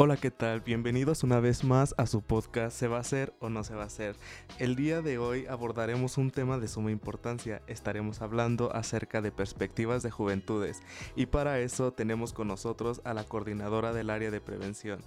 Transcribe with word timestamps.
Hola, 0.00 0.16
¿qué 0.16 0.30
tal? 0.30 0.60
Bienvenidos 0.60 1.24
una 1.24 1.40
vez 1.40 1.64
más 1.64 1.92
a 1.98 2.06
su 2.06 2.22
podcast 2.22 2.78
¿Se 2.78 2.86
va 2.86 2.98
a 2.98 3.00
hacer 3.00 3.34
o 3.40 3.48
no 3.48 3.64
se 3.64 3.74
va 3.74 3.82
a 3.82 3.86
hacer? 3.86 4.14
El 4.60 4.76
día 4.76 5.02
de 5.02 5.18
hoy 5.18 5.46
abordaremos 5.46 6.18
un 6.18 6.30
tema 6.30 6.58
de 6.58 6.68
suma 6.68 6.92
importancia. 6.92 7.62
Estaremos 7.66 8.22
hablando 8.22 8.72
acerca 8.72 9.20
de 9.22 9.32
perspectivas 9.32 10.04
de 10.04 10.12
juventudes 10.12 10.82
y 11.16 11.26
para 11.26 11.58
eso 11.58 11.92
tenemos 11.92 12.32
con 12.32 12.46
nosotros 12.46 13.00
a 13.02 13.12
la 13.12 13.24
coordinadora 13.24 13.92
del 13.92 14.10
área 14.10 14.30
de 14.30 14.40
prevención. 14.40 15.00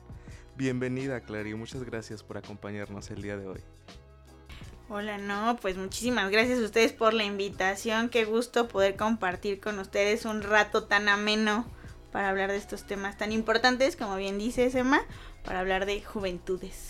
Bienvenida, 0.58 1.22
Clary, 1.22 1.56
muchas 1.56 1.86
gracias 1.86 2.22
por 2.22 2.38
acompañarnos 2.38 3.12
el 3.12 3.22
día 3.22 3.38
de 3.38 3.48
hoy. 3.48 3.62
Hola, 4.90 5.18
no, 5.18 5.56
pues 5.62 5.78
muchísimas 5.78 6.30
gracias 6.32 6.60
a 6.60 6.66
ustedes 6.66 6.92
por 6.92 7.14
la 7.14 7.24
invitación. 7.24 8.10
Qué 8.10 8.26
gusto 8.26 8.68
poder 8.68 8.98
compartir 8.98 9.62
con 9.62 9.80
ustedes 9.80 10.26
un 10.26 10.42
rato 10.42 10.84
tan 10.84 11.08
ameno 11.08 11.66
para 12.12 12.30
hablar 12.30 12.52
de 12.52 12.58
estos 12.58 12.84
temas 12.84 13.18
tan 13.18 13.32
importantes, 13.32 13.96
como 13.96 14.16
bien 14.16 14.38
dice 14.38 14.70
Emma, 14.74 15.02
para 15.44 15.60
hablar 15.60 15.86
de 15.86 16.02
juventudes. 16.02 16.90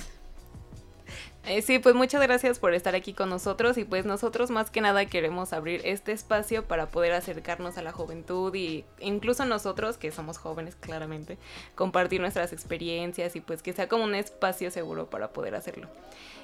Eh, 1.43 1.63
sí, 1.63 1.79
pues 1.79 1.95
muchas 1.95 2.21
gracias 2.21 2.59
por 2.59 2.75
estar 2.75 2.93
aquí 2.93 3.13
con 3.13 3.29
nosotros 3.29 3.75
y 3.79 3.83
pues 3.83 4.05
nosotros 4.05 4.51
más 4.51 4.69
que 4.69 4.79
nada 4.79 5.07
queremos 5.07 5.53
abrir 5.53 5.81
este 5.85 6.11
espacio 6.11 6.67
para 6.67 6.85
poder 6.89 7.13
acercarnos 7.13 7.79
a 7.79 7.81
la 7.81 7.91
juventud 7.91 8.53
y 8.53 8.85
incluso 8.99 9.43
nosotros 9.45 9.97
que 9.97 10.11
somos 10.11 10.37
jóvenes 10.37 10.75
claramente 10.75 11.39
compartir 11.73 12.21
nuestras 12.21 12.53
experiencias 12.53 13.35
y 13.35 13.41
pues 13.41 13.63
que 13.63 13.73
sea 13.73 13.87
como 13.87 14.03
un 14.03 14.13
espacio 14.13 14.69
seguro 14.69 15.09
para 15.09 15.33
poder 15.33 15.55
hacerlo. 15.55 15.89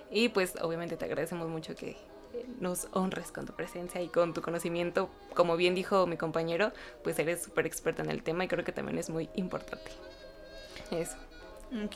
Y 0.09 0.29
pues 0.29 0.55
obviamente 0.61 0.97
te 0.97 1.05
agradecemos 1.05 1.47
mucho 1.47 1.75
que 1.75 1.95
nos 2.59 2.87
honres 2.93 3.31
con 3.31 3.45
tu 3.45 3.53
presencia 3.53 4.01
y 4.01 4.07
con 4.07 4.33
tu 4.33 4.41
conocimiento. 4.41 5.09
Como 5.33 5.57
bien 5.57 5.75
dijo 5.75 6.07
mi 6.07 6.17
compañero, 6.17 6.71
pues 7.03 7.19
eres 7.19 7.43
súper 7.43 7.65
experta 7.65 8.03
en 8.03 8.09
el 8.09 8.23
tema 8.23 8.45
y 8.45 8.47
creo 8.47 8.63
que 8.63 8.71
también 8.71 8.97
es 8.97 9.09
muy 9.09 9.29
importante. 9.35 9.91
Eso. 10.91 11.17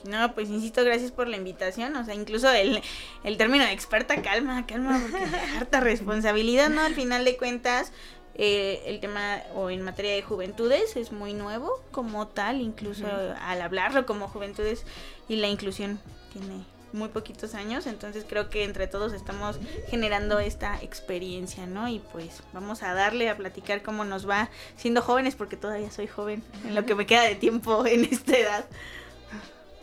No, 0.04 0.34
pues 0.34 0.50
insisto, 0.50 0.84
gracias 0.84 1.12
por 1.12 1.28
la 1.28 1.38
invitación. 1.38 1.96
O 1.96 2.04
sea, 2.04 2.14
incluso 2.14 2.50
el, 2.52 2.82
el 3.24 3.38
término 3.38 3.64
de 3.64 3.72
experta, 3.72 4.22
calma, 4.22 4.66
calma, 4.66 5.00
porque 5.02 5.24
harta 5.56 5.80
responsabilidad, 5.80 6.70
¿no? 6.70 6.82
Al 6.82 6.94
final 6.94 7.24
de 7.24 7.38
cuentas, 7.38 7.94
eh, 8.36 8.84
el 8.86 9.00
tema 9.00 9.42
o 9.56 9.70
en 9.70 9.82
materia 9.82 10.14
de 10.14 10.22
juventudes 10.22 10.96
es 10.96 11.12
muy 11.12 11.34
nuevo 11.34 11.82
como 11.92 12.28
tal, 12.28 12.62
incluso 12.62 13.06
al 13.06 13.62
hablarlo 13.62 14.06
como 14.06 14.28
juventudes 14.28 14.86
y 15.28 15.38
la 15.38 15.48
inclusión 15.48 16.00
tiene 16.34 16.66
muy 16.94 17.10
poquitos 17.10 17.56
años, 17.56 17.88
entonces 17.88 18.26
creo 18.28 18.50
que 18.50 18.64
entre 18.64 18.88
todos 18.88 19.14
estamos 19.14 19.60
generando 19.88 20.40
esta 20.40 20.82
experiencia, 20.82 21.66
¿no? 21.66 21.88
Y 21.88 22.00
pues 22.00 22.44
vamos 22.54 22.84
a 22.84 22.94
darle 22.94 23.30
a 23.30 23.38
platicar 23.38 23.82
cómo 23.82 24.06
nos 24.06 24.30
va 24.30 24.50
siendo 24.76 25.02
jóvenes, 25.02 25.36
porque 25.36 25.58
todavía 25.58 25.92
soy 25.92 26.08
joven, 26.08 26.44
en 26.66 26.76
lo 26.76 26.86
que 26.86 26.96
me 26.96 27.06
queda 27.06 27.24
de 27.24 27.36
tiempo 27.36 27.86
en 27.86 28.06
esta 28.06 28.38
edad. 28.38 28.66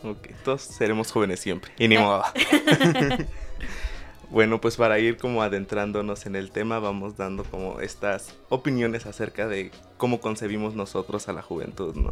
Ok, 0.03 0.29
todos 0.43 0.61
seremos 0.61 1.11
jóvenes 1.11 1.39
siempre, 1.39 1.71
y 1.77 1.87
ni 1.87 1.97
modo. 1.97 2.23
bueno, 4.29 4.61
pues 4.61 4.77
para 4.77 4.99
ir 4.99 5.17
como 5.17 5.41
adentrándonos 5.41 6.25
en 6.25 6.35
el 6.35 6.51
tema, 6.51 6.79
vamos 6.79 7.17
dando 7.17 7.43
como 7.43 7.81
estas 7.81 8.35
opiniones 8.47 9.05
acerca 9.05 9.47
de 9.47 9.71
cómo 9.97 10.21
concebimos 10.21 10.75
nosotros 10.75 11.27
a 11.27 11.33
la 11.33 11.41
juventud, 11.41 11.95
¿no? 11.95 12.11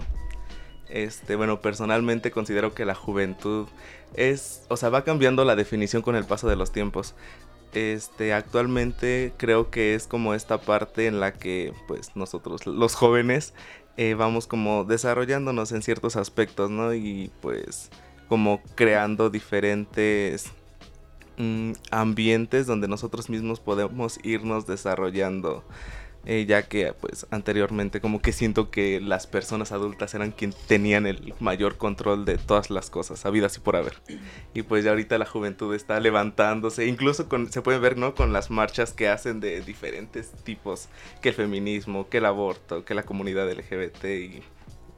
Este, 0.89 1.35
bueno, 1.35 1.61
personalmente 1.61 2.31
considero 2.31 2.73
que 2.73 2.85
la 2.85 2.95
juventud 2.95 3.67
es, 4.13 4.63
o 4.69 4.77
sea, 4.77 4.89
va 4.89 5.03
cambiando 5.03 5.43
la 5.45 5.55
definición 5.55 6.01
con 6.01 6.15
el 6.15 6.25
paso 6.25 6.47
de 6.47 6.55
los 6.55 6.71
tiempos. 6.71 7.15
Este, 7.73 8.33
actualmente 8.33 9.33
creo 9.37 9.69
que 9.69 9.93
es 9.93 10.07
como 10.07 10.33
esta 10.33 10.59
parte 10.59 11.07
en 11.07 11.19
la 11.19 11.33
que, 11.33 11.73
pues, 11.87 12.15
nosotros, 12.15 12.65
los 12.65 12.95
jóvenes, 12.95 13.53
eh, 13.97 14.13
vamos 14.13 14.47
como 14.47 14.83
desarrollándonos 14.83 15.71
en 15.71 15.81
ciertos 15.81 16.15
aspectos, 16.15 16.69
¿no? 16.69 16.93
Y 16.93 17.31
pues, 17.41 17.89
como 18.29 18.61
creando 18.75 19.29
diferentes 19.29 20.51
mm, 21.37 21.71
ambientes 21.91 22.67
donde 22.67 22.87
nosotros 22.87 23.29
mismos 23.29 23.59
podemos 23.59 24.19
irnos 24.23 24.67
desarrollando 24.67 25.63
eh, 26.25 26.45
ya 26.47 26.63
que 26.63 26.93
pues 26.93 27.25
anteriormente 27.31 28.01
como 28.01 28.21
que 28.21 28.33
siento 28.33 28.69
que 28.69 28.99
las 28.99 29.27
personas 29.27 29.71
adultas 29.71 30.13
eran 30.13 30.31
quien 30.31 30.53
tenían 30.67 31.05
el 31.05 31.33
mayor 31.39 31.77
control 31.77 32.25
de 32.25 32.37
todas 32.37 32.69
las 32.69 32.89
cosas, 32.89 33.25
habidas 33.25 33.55
y 33.57 33.59
por 33.59 33.75
haber. 33.75 33.93
Y 34.53 34.63
pues 34.63 34.83
ya 34.83 34.91
ahorita 34.91 35.17
la 35.17 35.25
juventud 35.25 35.73
está 35.73 35.99
levantándose, 35.99 36.85
incluso 36.85 37.29
con, 37.29 37.51
se 37.51 37.61
puede 37.61 37.79
ver, 37.79 37.97
¿no? 37.97 38.15
Con 38.15 38.33
las 38.33 38.49
marchas 38.49 38.93
que 38.93 39.07
hacen 39.07 39.39
de 39.39 39.61
diferentes 39.61 40.31
tipos, 40.43 40.89
que 41.21 41.29
el 41.29 41.35
feminismo, 41.35 42.09
que 42.09 42.17
el 42.17 42.25
aborto, 42.25 42.83
que 42.83 42.93
la 42.93 43.03
comunidad 43.03 43.49
LGBT 43.51 44.05
y 44.05 44.41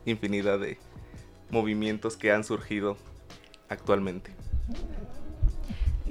infinidad 0.05 0.59
de 0.59 0.77
movimientos 1.49 2.17
que 2.17 2.31
han 2.31 2.43
surgido 2.43 2.97
actualmente. 3.69 4.31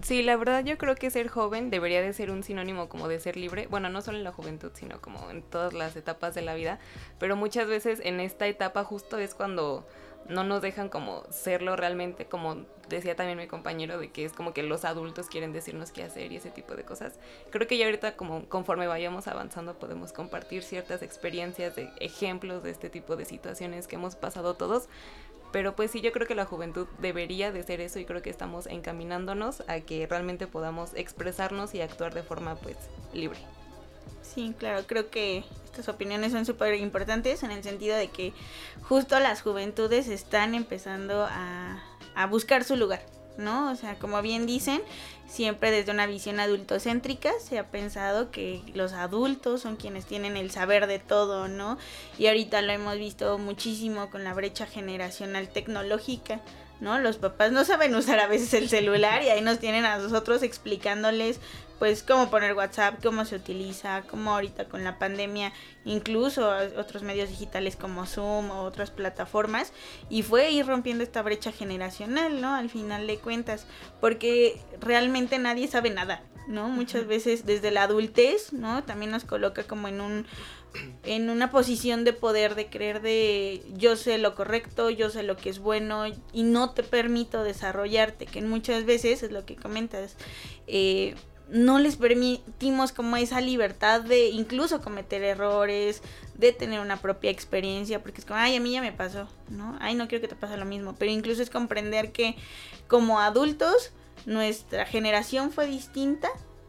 Sí, 0.02 0.22
la 0.22 0.36
verdad 0.36 0.64
yo 0.64 0.78
creo 0.78 0.94
que 0.94 1.10
ser 1.10 1.26
joven 1.28 1.70
debería 1.70 2.00
de 2.00 2.12
ser 2.12 2.30
un 2.30 2.44
sinónimo 2.44 2.88
como 2.88 3.08
de 3.08 3.18
ser 3.18 3.36
libre, 3.36 3.66
bueno, 3.66 3.88
no 3.88 4.00
solo 4.00 4.18
en 4.18 4.24
la 4.24 4.30
juventud, 4.30 4.70
sino 4.74 5.00
como 5.00 5.28
en 5.30 5.42
todas 5.42 5.72
las 5.72 5.96
etapas 5.96 6.36
de 6.36 6.42
la 6.42 6.54
vida, 6.54 6.78
pero 7.18 7.34
muchas 7.34 7.66
veces 7.66 8.00
en 8.04 8.20
esta 8.20 8.46
etapa 8.46 8.84
justo 8.84 9.18
es 9.18 9.34
cuando 9.34 9.84
no 10.28 10.44
nos 10.44 10.62
dejan 10.62 10.88
como 10.88 11.24
serlo 11.30 11.74
realmente, 11.74 12.26
como 12.26 12.66
decía 12.88 13.16
también 13.16 13.38
mi 13.38 13.46
compañero, 13.46 13.98
de 13.98 14.10
que 14.10 14.24
es 14.24 14.32
como 14.32 14.52
que 14.52 14.62
los 14.62 14.84
adultos 14.84 15.26
quieren 15.28 15.52
decirnos 15.52 15.90
qué 15.90 16.02
hacer 16.04 16.32
y 16.32 16.36
ese 16.36 16.50
tipo 16.50 16.74
de 16.74 16.84
cosas. 16.84 17.18
Creo 17.50 17.66
que 17.66 17.76
ya 17.76 17.86
ahorita 17.86 18.14
como 18.16 18.48
conforme 18.48 18.86
vayamos 18.86 19.26
avanzando 19.26 19.78
podemos 19.78 20.12
compartir 20.12 20.62
ciertas 20.62 21.02
experiencias 21.02 21.74
de 21.76 21.90
ejemplos 22.00 22.62
de 22.62 22.70
este 22.70 22.90
tipo 22.90 23.16
de 23.16 23.24
situaciones 23.24 23.88
que 23.88 23.96
hemos 23.96 24.16
pasado 24.16 24.54
todos, 24.54 24.88
pero 25.52 25.74
pues 25.74 25.90
sí, 25.90 26.00
yo 26.00 26.12
creo 26.12 26.26
que 26.26 26.34
la 26.34 26.44
juventud 26.44 26.86
debería 26.98 27.52
de 27.52 27.62
ser 27.62 27.80
eso 27.80 27.98
y 27.98 28.04
creo 28.04 28.22
que 28.22 28.30
estamos 28.30 28.66
encaminándonos 28.66 29.62
a 29.68 29.80
que 29.80 30.06
realmente 30.06 30.46
podamos 30.46 30.90
expresarnos 30.94 31.74
y 31.74 31.80
actuar 31.80 32.14
de 32.14 32.22
forma 32.22 32.56
pues 32.56 32.76
libre. 33.12 33.38
Sí, 34.22 34.54
claro, 34.58 34.86
creo 34.86 35.10
que 35.10 35.44
estas 35.64 35.88
opiniones 35.88 36.32
son 36.32 36.44
súper 36.44 36.74
importantes 36.74 37.42
en 37.42 37.50
el 37.50 37.62
sentido 37.62 37.96
de 37.96 38.08
que 38.08 38.32
justo 38.82 39.18
las 39.20 39.42
juventudes 39.42 40.08
están 40.08 40.54
empezando 40.54 41.26
a, 41.28 41.82
a 42.14 42.26
buscar 42.26 42.64
su 42.64 42.76
lugar, 42.76 43.00
¿no? 43.38 43.70
O 43.70 43.76
sea, 43.76 43.98
como 43.98 44.20
bien 44.20 44.44
dicen, 44.44 44.82
siempre 45.26 45.70
desde 45.70 45.92
una 45.92 46.06
visión 46.06 46.40
adultocéntrica 46.40 47.30
se 47.40 47.58
ha 47.58 47.70
pensado 47.70 48.30
que 48.30 48.62
los 48.74 48.92
adultos 48.92 49.62
son 49.62 49.76
quienes 49.76 50.04
tienen 50.04 50.36
el 50.36 50.50
saber 50.50 50.86
de 50.86 50.98
todo, 50.98 51.48
¿no? 51.48 51.78
Y 52.18 52.26
ahorita 52.26 52.60
lo 52.62 52.72
hemos 52.72 52.98
visto 52.98 53.38
muchísimo 53.38 54.10
con 54.10 54.24
la 54.24 54.34
brecha 54.34 54.66
generacional 54.66 55.48
tecnológica, 55.48 56.40
¿no? 56.80 56.98
Los 56.98 57.16
papás 57.16 57.52
no 57.52 57.64
saben 57.64 57.94
usar 57.94 58.20
a 58.20 58.26
veces 58.26 58.54
el 58.54 58.68
celular 58.68 59.22
y 59.22 59.28
ahí 59.28 59.40
nos 59.40 59.58
tienen 59.58 59.84
a 59.84 59.98
nosotros 59.98 60.42
explicándoles 60.42 61.40
pues 61.78 62.02
cómo 62.02 62.28
poner 62.28 62.54
WhatsApp, 62.54 63.02
cómo 63.02 63.24
se 63.24 63.36
utiliza, 63.36 64.02
cómo 64.02 64.34
ahorita 64.34 64.64
con 64.64 64.82
la 64.84 64.98
pandemia, 64.98 65.52
incluso 65.84 66.50
otros 66.76 67.02
medios 67.02 67.28
digitales 67.28 67.76
como 67.76 68.04
Zoom 68.04 68.50
o 68.50 68.62
otras 68.62 68.90
plataformas, 68.90 69.72
y 70.10 70.22
fue 70.22 70.50
ir 70.50 70.66
rompiendo 70.66 71.04
esta 71.04 71.22
brecha 71.22 71.52
generacional, 71.52 72.40
¿no? 72.40 72.54
Al 72.54 72.68
final 72.68 73.06
de 73.06 73.18
cuentas, 73.18 73.66
porque 74.00 74.60
realmente 74.80 75.38
nadie 75.38 75.68
sabe 75.68 75.90
nada, 75.90 76.22
¿no? 76.48 76.68
Muchas 76.68 77.06
veces 77.06 77.46
desde 77.46 77.70
la 77.70 77.84
adultez, 77.84 78.52
¿no? 78.52 78.82
También 78.82 79.12
nos 79.12 79.24
coloca 79.24 79.62
como 79.62 79.86
en 79.86 80.00
un 80.00 80.26
en 81.04 81.30
una 81.30 81.50
posición 81.50 82.04
de 82.04 82.12
poder 82.12 82.54
de 82.54 82.68
creer 82.68 83.00
de 83.00 83.62
yo 83.74 83.96
sé 83.96 84.18
lo 84.18 84.34
correcto, 84.34 84.90
yo 84.90 85.10
sé 85.10 85.22
lo 85.22 85.36
que 85.36 85.50
es 85.50 85.58
bueno 85.58 86.04
y 86.32 86.42
no 86.42 86.70
te 86.70 86.82
permito 86.82 87.42
desarrollarte, 87.42 88.26
que 88.26 88.42
muchas 88.42 88.84
veces 88.84 89.22
es 89.22 89.32
lo 89.32 89.44
que 89.44 89.56
comentas, 89.56 90.16
eh, 90.66 91.14
no 91.50 91.78
les 91.78 91.96
permitimos 91.96 92.92
como 92.92 93.16
esa 93.16 93.40
libertad 93.40 94.02
de 94.02 94.28
incluso 94.28 94.82
cometer 94.82 95.22
errores, 95.22 96.02
de 96.34 96.52
tener 96.52 96.80
una 96.80 97.00
propia 97.00 97.30
experiencia, 97.30 98.02
porque 98.02 98.20
es 98.20 98.26
como, 98.26 98.38
ay, 98.38 98.56
a 98.56 98.60
mí 98.60 98.72
ya 98.72 98.82
me 98.82 98.92
pasó, 98.92 99.28
¿no? 99.48 99.76
Ay, 99.80 99.94
no 99.94 100.08
quiero 100.08 100.22
que 100.22 100.28
te 100.28 100.36
pase 100.36 100.56
lo 100.56 100.66
mismo, 100.66 100.94
pero 100.98 101.10
incluso 101.10 101.42
es 101.42 101.50
comprender 101.50 102.12
que 102.12 102.36
como 102.86 103.20
adultos 103.20 103.92
nuestra 104.26 104.84
generación 104.84 105.50
fue 105.50 105.66
distinta 105.66 106.28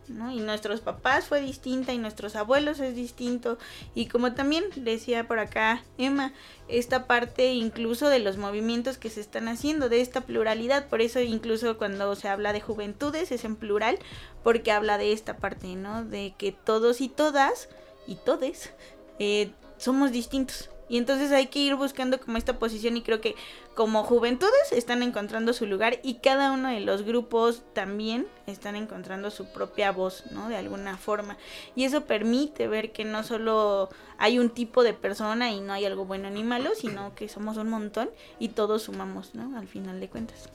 Y 0.09 0.39
nuestros 0.39 0.81
papás 0.81 1.27
fue 1.27 1.41
distinta 1.41 1.93
y 1.93 1.99
nuestros 1.99 2.35
abuelos 2.35 2.79
es 2.79 2.95
distinto. 2.95 3.59
Y 3.93 4.07
como 4.07 4.33
también 4.33 4.65
decía 4.75 5.27
por 5.27 5.39
acá 5.39 5.83
Emma, 5.97 6.33
esta 6.67 7.05
parte 7.05 7.53
incluso 7.53 8.09
de 8.09 8.19
los 8.19 8.37
movimientos 8.37 8.97
que 8.97 9.11
se 9.11 9.21
están 9.21 9.47
haciendo, 9.47 9.87
de 9.87 10.01
esta 10.01 10.21
pluralidad. 10.21 10.87
Por 10.87 11.01
eso 11.01 11.19
incluso 11.19 11.77
cuando 11.77 12.15
se 12.15 12.27
habla 12.27 12.53
de 12.53 12.61
juventudes 12.61 13.31
es 13.31 13.45
en 13.45 13.55
plural, 13.55 13.99
porque 14.43 14.71
habla 14.71 14.97
de 14.97 15.13
esta 15.13 15.37
parte, 15.37 15.75
¿no? 15.75 16.03
De 16.03 16.33
que 16.37 16.51
todos 16.51 17.01
y 17.01 17.09
todas 17.09 17.69
y 18.07 18.15
todes 18.15 18.73
eh, 19.19 19.51
somos 19.77 20.11
distintos. 20.11 20.69
Y 20.89 20.97
entonces 20.97 21.31
hay 21.31 21.47
que 21.47 21.59
ir 21.59 21.75
buscando 21.75 22.19
como 22.19 22.37
esta 22.37 22.57
posición 22.57 22.97
y 22.97 23.03
creo 23.03 23.21
que 23.21 23.35
como 23.75 24.03
juventudes 24.03 24.71
están 24.71 25.03
encontrando 25.03 25.53
su 25.53 25.67
lugar 25.67 25.99
y 26.03 26.15
cada 26.15 26.51
uno 26.51 26.69
de 26.69 26.79
los 26.79 27.03
grupos 27.03 27.63
también 27.73 28.27
están 28.47 28.75
encontrando 28.75 29.29
su 29.29 29.53
propia 29.53 29.91
voz, 29.91 30.23
¿no? 30.31 30.49
De 30.49 30.57
alguna 30.57 30.97
forma. 30.97 31.37
Y 31.75 31.83
eso 31.83 32.05
permite 32.05 32.67
ver 32.67 32.91
que 32.91 33.05
no 33.05 33.23
solo 33.23 33.89
hay 34.17 34.39
un 34.39 34.49
tipo 34.49 34.83
de 34.83 34.93
persona 34.93 35.51
y 35.51 35.61
no 35.61 35.73
hay 35.73 35.85
algo 35.85 36.05
bueno 36.05 36.29
ni 36.31 36.43
malo, 36.43 36.71
sino 36.75 37.13
que 37.13 37.29
somos 37.29 37.57
un 37.57 37.69
montón 37.69 38.09
y 38.39 38.49
todos 38.49 38.83
sumamos, 38.83 39.35
¿no? 39.35 39.57
Al 39.57 39.67
final 39.67 39.99
de 39.99 40.09
cuentas. 40.09 40.49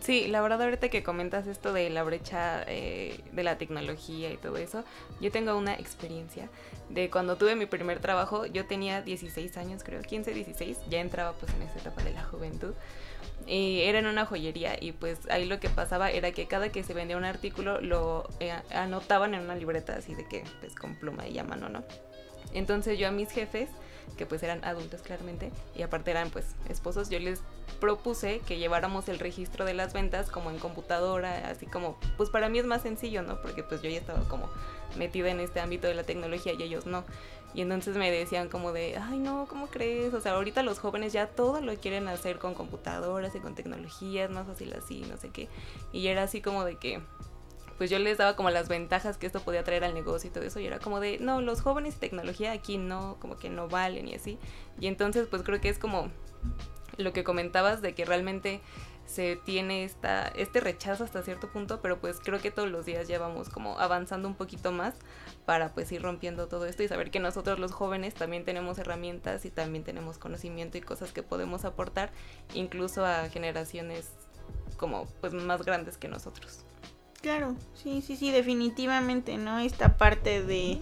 Sí, 0.00 0.28
la 0.28 0.40
verdad 0.40 0.62
ahorita 0.62 0.88
que 0.88 1.02
comentas 1.02 1.46
esto 1.46 1.74
de 1.74 1.90
la 1.90 2.02
brecha 2.02 2.64
eh, 2.66 3.20
de 3.32 3.42
la 3.42 3.58
tecnología 3.58 4.32
y 4.32 4.38
todo 4.38 4.56
eso, 4.56 4.82
yo 5.20 5.30
tengo 5.30 5.56
una 5.56 5.74
experiencia 5.74 6.48
de 6.90 7.08
cuando 7.08 7.36
tuve 7.36 7.54
mi 7.54 7.66
primer 7.66 8.00
trabajo, 8.00 8.46
yo 8.46 8.66
tenía 8.66 9.02
16 9.02 9.56
años 9.56 9.82
creo, 9.84 10.02
15, 10.02 10.32
16, 10.32 10.78
ya 10.88 11.00
entraba 11.00 11.32
pues 11.32 11.52
en 11.54 11.62
esa 11.62 11.78
etapa 11.78 12.02
de 12.02 12.12
la 12.12 12.24
juventud. 12.24 12.74
Y 13.46 13.80
era 13.82 13.98
en 13.98 14.06
una 14.06 14.26
joyería 14.26 14.76
y 14.78 14.92
pues 14.92 15.18
ahí 15.30 15.46
lo 15.46 15.60
que 15.60 15.68
pasaba 15.68 16.10
era 16.10 16.32
que 16.32 16.46
cada 16.46 16.70
que 16.70 16.84
se 16.84 16.92
vendía 16.94 17.16
un 17.16 17.24
artículo 17.24 17.80
lo 17.80 18.28
eh, 18.38 18.52
anotaban 18.70 19.34
en 19.34 19.40
una 19.40 19.54
libreta 19.54 19.94
así 19.94 20.14
de 20.14 20.26
que 20.28 20.44
pues 20.60 20.74
con 20.74 20.94
pluma 20.96 21.26
y 21.26 21.38
a 21.38 21.44
mano, 21.44 21.68
¿no? 21.68 21.82
Entonces 22.52 22.98
yo 22.98 23.08
a 23.08 23.10
mis 23.10 23.30
jefes 23.30 23.70
que 24.16 24.26
pues 24.26 24.42
eran 24.42 24.64
adultos 24.64 25.02
claramente, 25.02 25.50
y 25.74 25.82
aparte 25.82 26.10
eran 26.10 26.30
pues 26.30 26.46
esposos, 26.68 27.10
yo 27.10 27.18
les 27.18 27.40
propuse 27.80 28.40
que 28.40 28.58
lleváramos 28.58 29.08
el 29.08 29.18
registro 29.18 29.64
de 29.64 29.74
las 29.74 29.92
ventas 29.92 30.30
como 30.30 30.50
en 30.50 30.58
computadora, 30.58 31.48
así 31.48 31.66
como, 31.66 31.98
pues 32.16 32.28
para 32.30 32.48
mí 32.48 32.58
es 32.58 32.66
más 32.66 32.82
sencillo, 32.82 33.22
¿no? 33.22 33.40
Porque 33.40 33.62
pues 33.62 33.80
yo 33.82 33.88
ya 33.88 33.98
estaba 33.98 34.20
como 34.28 34.48
metida 34.96 35.30
en 35.30 35.40
este 35.40 35.60
ámbito 35.60 35.86
de 35.86 35.94
la 35.94 36.02
tecnología 36.02 36.52
y 36.52 36.62
ellos 36.62 36.86
no. 36.86 37.04
Y 37.52 37.62
entonces 37.62 37.96
me 37.96 38.12
decían 38.12 38.48
como 38.48 38.72
de, 38.72 38.96
ay 38.96 39.18
no, 39.18 39.46
¿cómo 39.48 39.66
crees? 39.66 40.14
O 40.14 40.20
sea, 40.20 40.32
ahorita 40.32 40.62
los 40.62 40.78
jóvenes 40.78 41.12
ya 41.12 41.26
todo 41.26 41.60
lo 41.60 41.74
quieren 41.74 42.06
hacer 42.06 42.38
con 42.38 42.54
computadoras 42.54 43.34
y 43.34 43.40
con 43.40 43.54
tecnologías, 43.54 44.30
más 44.30 44.46
fácil 44.46 44.72
así, 44.74 45.00
no 45.10 45.16
sé 45.16 45.30
qué. 45.30 45.48
Y 45.92 46.06
era 46.06 46.22
así 46.22 46.40
como 46.40 46.64
de 46.64 46.76
que, 46.76 47.00
pues 47.80 47.88
yo 47.88 47.98
les 47.98 48.18
daba 48.18 48.36
como 48.36 48.50
las 48.50 48.68
ventajas 48.68 49.16
que 49.16 49.26
esto 49.26 49.40
podía 49.40 49.64
traer 49.64 49.84
al 49.84 49.94
negocio 49.94 50.28
y 50.28 50.30
todo 50.30 50.44
eso 50.44 50.60
y 50.60 50.66
era 50.66 50.78
como 50.80 51.00
de, 51.00 51.16
no, 51.18 51.40
los 51.40 51.62
jóvenes 51.62 51.96
y 51.96 51.98
tecnología 51.98 52.52
aquí 52.52 52.76
no, 52.76 53.16
como 53.20 53.38
que 53.38 53.48
no 53.48 53.68
valen 53.68 54.06
y 54.06 54.14
así. 54.14 54.38
Y 54.78 54.86
entonces 54.86 55.26
pues 55.30 55.42
creo 55.42 55.62
que 55.62 55.70
es 55.70 55.78
como 55.78 56.10
lo 56.98 57.14
que 57.14 57.24
comentabas 57.24 57.80
de 57.80 57.94
que 57.94 58.04
realmente 58.04 58.60
se 59.06 59.36
tiene 59.36 59.84
esta, 59.84 60.28
este 60.28 60.60
rechazo 60.60 61.04
hasta 61.04 61.22
cierto 61.22 61.50
punto, 61.50 61.80
pero 61.80 61.98
pues 62.02 62.20
creo 62.20 62.38
que 62.38 62.50
todos 62.50 62.70
los 62.70 62.84
días 62.84 63.08
ya 63.08 63.18
vamos 63.18 63.48
como 63.48 63.78
avanzando 63.78 64.28
un 64.28 64.34
poquito 64.34 64.72
más 64.72 64.92
para 65.46 65.72
pues 65.72 65.90
ir 65.90 66.02
rompiendo 66.02 66.48
todo 66.48 66.66
esto 66.66 66.82
y 66.82 66.88
saber 66.88 67.10
que 67.10 67.18
nosotros 67.18 67.58
los 67.58 67.72
jóvenes 67.72 68.12
también 68.12 68.44
tenemos 68.44 68.76
herramientas 68.76 69.46
y 69.46 69.50
también 69.50 69.84
tenemos 69.84 70.18
conocimiento 70.18 70.76
y 70.76 70.82
cosas 70.82 71.12
que 71.12 71.22
podemos 71.22 71.64
aportar 71.64 72.12
incluso 72.52 73.06
a 73.06 73.30
generaciones 73.30 74.10
como 74.76 75.06
pues 75.22 75.32
más 75.32 75.62
grandes 75.62 75.96
que 75.96 76.08
nosotros. 76.08 76.66
Claro, 77.22 77.54
sí, 77.74 78.00
sí, 78.00 78.16
sí, 78.16 78.30
definitivamente, 78.30 79.36
¿no? 79.36 79.58
Esta 79.58 79.98
parte 79.98 80.42
de, 80.42 80.80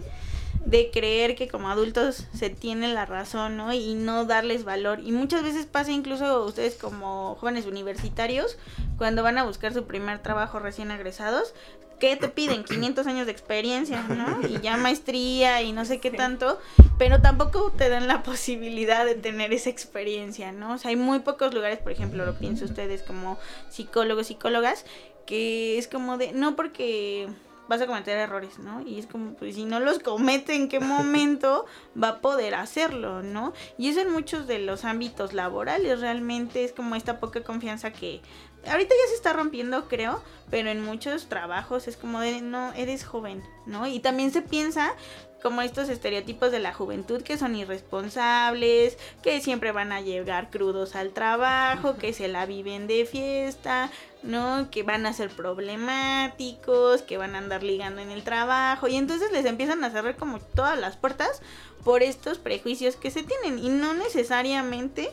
de 0.64 0.90
creer 0.92 1.34
que 1.34 1.48
como 1.48 1.68
adultos 1.68 2.28
se 2.32 2.48
tiene 2.48 2.94
la 2.94 3.06
razón, 3.06 3.56
¿no? 3.56 3.72
Y 3.72 3.94
no 3.94 4.24
darles 4.24 4.62
valor. 4.64 5.00
Y 5.00 5.10
muchas 5.10 5.42
veces 5.42 5.66
pasa 5.66 5.90
incluso 5.90 6.44
ustedes 6.44 6.76
como 6.76 7.34
jóvenes 7.40 7.66
universitarios, 7.66 8.56
cuando 8.98 9.24
van 9.24 9.36
a 9.38 9.44
buscar 9.44 9.74
su 9.74 9.84
primer 9.86 10.20
trabajo 10.20 10.60
recién 10.60 10.92
egresados, 10.92 11.54
¿qué 11.98 12.16
te 12.16 12.28
piden? 12.28 12.64
500 12.64 13.06
años 13.06 13.26
de 13.26 13.32
experiencia, 13.32 14.02
¿no? 14.02 14.46
Y 14.46 14.60
ya 14.60 14.76
maestría 14.76 15.62
y 15.62 15.72
no 15.72 15.84
sé 15.84 15.98
qué 15.98 16.10
tanto, 16.10 16.58
pero 16.98 17.20
tampoco 17.20 17.72
te 17.76 17.88
dan 17.88 18.06
la 18.06 18.22
posibilidad 18.22 19.04
de 19.04 19.14
tener 19.14 19.52
esa 19.52 19.70
experiencia, 19.70 20.52
¿no? 20.52 20.74
O 20.74 20.78
sea, 20.78 20.90
hay 20.90 20.96
muy 20.96 21.20
pocos 21.20 21.54
lugares, 21.54 21.78
por 21.78 21.92
ejemplo, 21.92 22.24
lo 22.24 22.38
pienso 22.38 22.64
ustedes 22.64 23.02
como 23.02 23.38
psicólogos, 23.70 24.28
psicólogas, 24.28 24.84
que 25.26 25.78
es 25.78 25.88
como 25.88 26.16
de, 26.16 26.32
no 26.32 26.56
porque 26.56 27.28
vas 27.68 27.82
a 27.82 27.86
cometer 27.86 28.16
errores, 28.16 28.58
¿no? 28.58 28.80
Y 28.80 28.98
es 28.98 29.06
como, 29.06 29.34
pues 29.34 29.54
si 29.54 29.64
no 29.64 29.78
los 29.78 29.98
comete, 29.98 30.54
¿en 30.54 30.68
qué 30.68 30.80
momento 30.80 31.66
va 32.02 32.08
a 32.08 32.20
poder 32.20 32.54
hacerlo, 32.54 33.22
¿no? 33.22 33.52
Y 33.76 33.88
eso 33.88 34.00
en 34.00 34.10
muchos 34.10 34.46
de 34.46 34.58
los 34.58 34.84
ámbitos 34.84 35.34
laborales 35.34 36.00
realmente 36.00 36.64
es 36.64 36.72
como 36.72 36.94
esta 36.94 37.20
poca 37.20 37.42
confianza 37.42 37.92
que 37.92 38.22
ahorita 38.66 38.94
ya 38.94 39.08
se 39.08 39.14
está 39.14 39.32
rompiendo, 39.32 39.88
creo, 39.88 40.22
pero 40.50 40.70
en 40.70 40.82
muchos 40.82 41.28
trabajos 41.28 41.88
es 41.88 41.96
como 41.96 42.20
de, 42.20 42.40
no, 42.40 42.72
eres 42.74 43.04
joven, 43.04 43.42
¿no? 43.66 43.86
Y 43.86 44.00
también 44.00 44.32
se 44.32 44.42
piensa 44.42 44.94
como 45.42 45.62
estos 45.62 45.88
estereotipos 45.88 46.50
de 46.50 46.58
la 46.58 46.74
juventud 46.74 47.22
que 47.22 47.38
son 47.38 47.54
irresponsables, 47.54 48.98
que 49.22 49.40
siempre 49.40 49.72
van 49.72 49.92
a 49.92 50.00
llegar 50.00 50.50
crudos 50.50 50.96
al 50.96 51.12
trabajo, 51.12 51.96
que 51.96 52.12
se 52.12 52.28
la 52.28 52.44
viven 52.44 52.86
de 52.86 53.06
fiesta, 53.06 53.90
¿no? 54.22 54.68
Que 54.70 54.82
van 54.82 55.06
a 55.06 55.12
ser 55.12 55.30
problemáticos, 55.30 57.02
que 57.02 57.18
van 57.18 57.34
a 57.34 57.38
andar 57.38 57.62
ligando 57.62 58.00
en 58.00 58.10
el 58.10 58.24
trabajo 58.24 58.88
y 58.88 58.96
entonces 58.96 59.30
les 59.30 59.44
empiezan 59.44 59.84
a 59.84 59.90
cerrar 59.90 60.16
como 60.16 60.40
todas 60.40 60.78
las 60.78 60.96
puertas 60.96 61.40
por 61.84 62.02
estos 62.02 62.38
prejuicios 62.38 62.96
que 62.96 63.10
se 63.10 63.22
tienen 63.22 63.58
y 63.64 63.68
no 63.68 63.94
necesariamente 63.94 65.10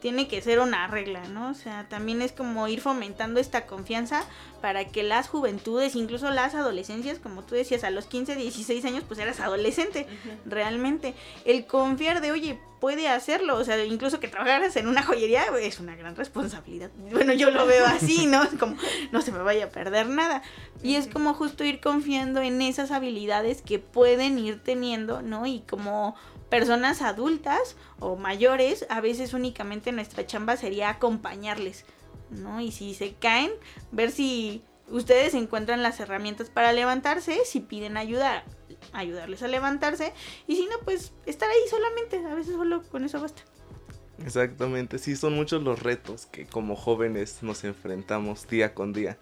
tiene 0.00 0.28
que 0.28 0.40
ser 0.42 0.60
una 0.60 0.86
regla, 0.86 1.22
¿no? 1.28 1.50
O 1.50 1.54
sea, 1.54 1.88
también 1.88 2.22
es 2.22 2.32
como 2.32 2.68
ir 2.68 2.80
fomentando 2.80 3.40
esta 3.40 3.66
confianza 3.66 4.24
para 4.60 4.86
que 4.86 5.02
las 5.02 5.28
juventudes, 5.28 5.94
incluso 5.94 6.30
las 6.30 6.54
adolescencias, 6.54 7.18
como 7.18 7.42
tú 7.42 7.54
decías, 7.54 7.84
a 7.84 7.90
los 7.90 8.06
15, 8.06 8.36
16 8.36 8.84
años, 8.84 9.04
pues 9.06 9.20
eras 9.20 9.40
adolescente, 9.40 10.06
realmente. 10.44 11.14
El 11.44 11.66
confiar 11.66 12.20
de, 12.20 12.32
oye, 12.32 12.58
puede 12.80 13.08
hacerlo, 13.08 13.56
o 13.56 13.64
sea, 13.64 13.82
incluso 13.84 14.20
que 14.20 14.28
trabajaras 14.28 14.76
en 14.76 14.86
una 14.86 15.02
joyería 15.02 15.44
es 15.60 15.80
una 15.80 15.96
gran 15.96 16.14
responsabilidad. 16.16 16.90
Bueno, 17.10 17.32
yo 17.32 17.50
lo 17.50 17.66
veo 17.66 17.86
así, 17.86 18.26
¿no? 18.28 18.42
Es 18.42 18.54
como, 18.58 18.76
no 19.12 19.22
se 19.22 19.32
me 19.32 19.38
vaya 19.38 19.66
a 19.66 19.70
perder 19.70 20.08
nada. 20.08 20.42
Y 20.82 20.96
es 20.96 21.08
como 21.08 21.34
justo 21.34 21.64
ir 21.64 21.80
confiando 21.80 22.40
en 22.42 22.60
esas 22.62 22.90
habilidades 22.90 23.62
que 23.62 23.78
pueden 23.78 24.38
ir 24.38 24.62
teniendo, 24.62 25.22
¿no? 25.22 25.46
Y 25.46 25.60
como 25.60 26.14
personas 26.48 27.02
adultas 27.02 27.76
o 27.98 28.16
mayores, 28.16 28.86
a 28.88 29.00
veces 29.00 29.34
únicamente 29.34 29.92
nuestra 29.92 30.26
chamba 30.26 30.56
sería 30.56 30.90
acompañarles, 30.90 31.84
¿no? 32.30 32.60
Y 32.60 32.72
si 32.72 32.94
se 32.94 33.14
caen, 33.14 33.50
ver 33.92 34.10
si 34.10 34.62
ustedes 34.88 35.34
encuentran 35.34 35.82
las 35.82 35.98
herramientas 36.00 36.50
para 36.50 36.72
levantarse, 36.72 37.40
si 37.44 37.60
piden 37.60 37.96
ayuda, 37.96 38.44
ayudarles 38.92 39.42
a 39.42 39.48
levantarse, 39.48 40.12
y 40.46 40.56
si 40.56 40.66
no, 40.66 40.78
pues 40.84 41.12
estar 41.26 41.48
ahí 41.48 41.68
solamente, 41.68 42.18
a 42.18 42.34
veces 42.34 42.54
solo 42.54 42.82
con 42.84 43.04
eso 43.04 43.20
basta. 43.20 43.42
Exactamente, 44.24 44.98
sí, 44.98 45.14
son 45.14 45.34
muchos 45.34 45.62
los 45.62 45.82
retos 45.82 46.26
que 46.26 46.46
como 46.46 46.74
jóvenes 46.74 47.42
nos 47.42 47.64
enfrentamos 47.64 48.48
día 48.48 48.72
con 48.72 48.92
día. 48.92 49.18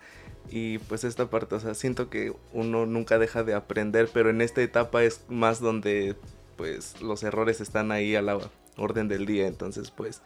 Y 0.51 0.79
pues 0.79 1.05
esta 1.05 1.31
parte, 1.31 1.55
o 1.55 1.61
sea, 1.61 1.75
siento 1.75 2.11
que 2.11 2.33
uno 2.53 2.87
nunca 2.87 3.19
deja 3.19 3.43
de 3.43 3.55
aprender, 3.55 4.11
pero 4.13 4.31
en 4.31 4.41
esta 4.41 4.63
etapa 4.63 5.03
es 5.03 5.23
más 5.29 5.59
donde 5.59 6.17
pues 6.57 7.01
los 7.03 7.23
errores 7.23 7.61
están 7.61 7.93
ahí 7.93 8.17
a 8.17 8.23
la 8.23 8.39
orden 8.77 9.09
del 9.09 9.27
día, 9.27 9.47
entonces 9.47 9.91
pues 9.91 10.23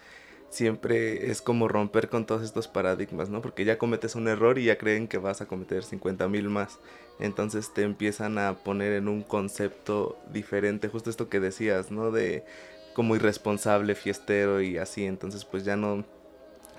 siempre 0.50 1.30
es 1.30 1.42
como 1.42 1.68
romper 1.68 2.08
con 2.08 2.26
todos 2.26 2.42
estos 2.42 2.68
paradigmas, 2.68 3.28
¿no? 3.28 3.42
Porque 3.42 3.64
ya 3.64 3.78
cometes 3.78 4.14
un 4.14 4.28
error 4.28 4.58
y 4.58 4.64
ya 4.64 4.78
creen 4.78 5.08
que 5.08 5.18
vas 5.18 5.40
a 5.40 5.46
cometer 5.46 5.84
50 5.84 6.28
mil 6.28 6.48
más. 6.48 6.78
Entonces 7.20 7.72
te 7.74 7.82
empiezan 7.82 8.38
a 8.38 8.54
poner 8.58 8.92
en 8.92 9.08
un 9.08 9.22
concepto 9.22 10.18
diferente, 10.32 10.88
justo 10.88 11.10
esto 11.10 11.28
que 11.28 11.40
decías, 11.40 11.90
¿no? 11.90 12.10
De 12.10 12.44
como 12.94 13.14
irresponsable, 13.16 13.94
fiestero 13.94 14.62
y 14.62 14.78
así. 14.78 15.04
Entonces 15.04 15.44
pues 15.44 15.64
ya 15.64 15.76
no 15.76 16.04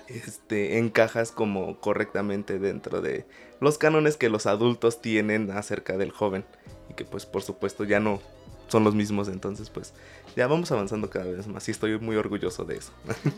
este, 0.08 0.78
encajas 0.78 1.30
como 1.30 1.78
correctamente 1.80 2.58
dentro 2.58 3.00
de 3.00 3.24
los 3.60 3.78
cánones 3.78 4.16
que 4.16 4.28
los 4.28 4.46
adultos 4.46 5.00
tienen 5.00 5.50
acerca 5.50 5.96
del 5.96 6.10
joven. 6.10 6.44
Y 6.88 6.94
que 6.94 7.04
pues 7.04 7.26
por 7.26 7.42
supuesto 7.42 7.84
ya 7.84 8.00
no 8.00 8.20
son 8.70 8.84
los 8.84 8.94
mismos, 8.94 9.28
entonces 9.28 9.68
pues 9.68 9.92
ya 10.36 10.46
vamos 10.46 10.70
avanzando 10.70 11.10
cada 11.10 11.26
vez 11.26 11.46
más 11.46 11.66
y 11.68 11.72
estoy 11.72 11.98
muy 11.98 12.16
orgulloso 12.16 12.64
de 12.64 12.76
eso. 12.76 12.92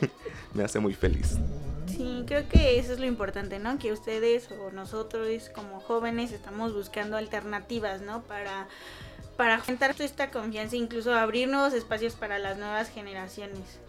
Me 0.54 0.62
hace 0.62 0.78
muy 0.78 0.94
feliz. 0.94 1.38
Sí, 1.86 2.24
creo 2.26 2.48
que 2.48 2.78
eso 2.78 2.92
es 2.92 3.00
lo 3.00 3.06
importante, 3.06 3.58
¿no? 3.58 3.78
Que 3.78 3.92
ustedes 3.92 4.48
o 4.50 4.70
nosotros 4.70 5.50
como 5.54 5.80
jóvenes 5.80 6.32
estamos 6.32 6.74
buscando 6.74 7.16
alternativas, 7.16 8.02
¿no? 8.02 8.22
Para 8.22 8.68
para 9.42 9.56
aumentar 9.56 9.92
esta 9.98 10.30
confianza, 10.30 10.76
incluso 10.76 11.12
abrir 11.12 11.48
nuevos 11.48 11.72
espacios 11.72 12.14
para 12.14 12.38
las 12.38 12.58
nuevas 12.58 12.88
generaciones. 12.88 13.80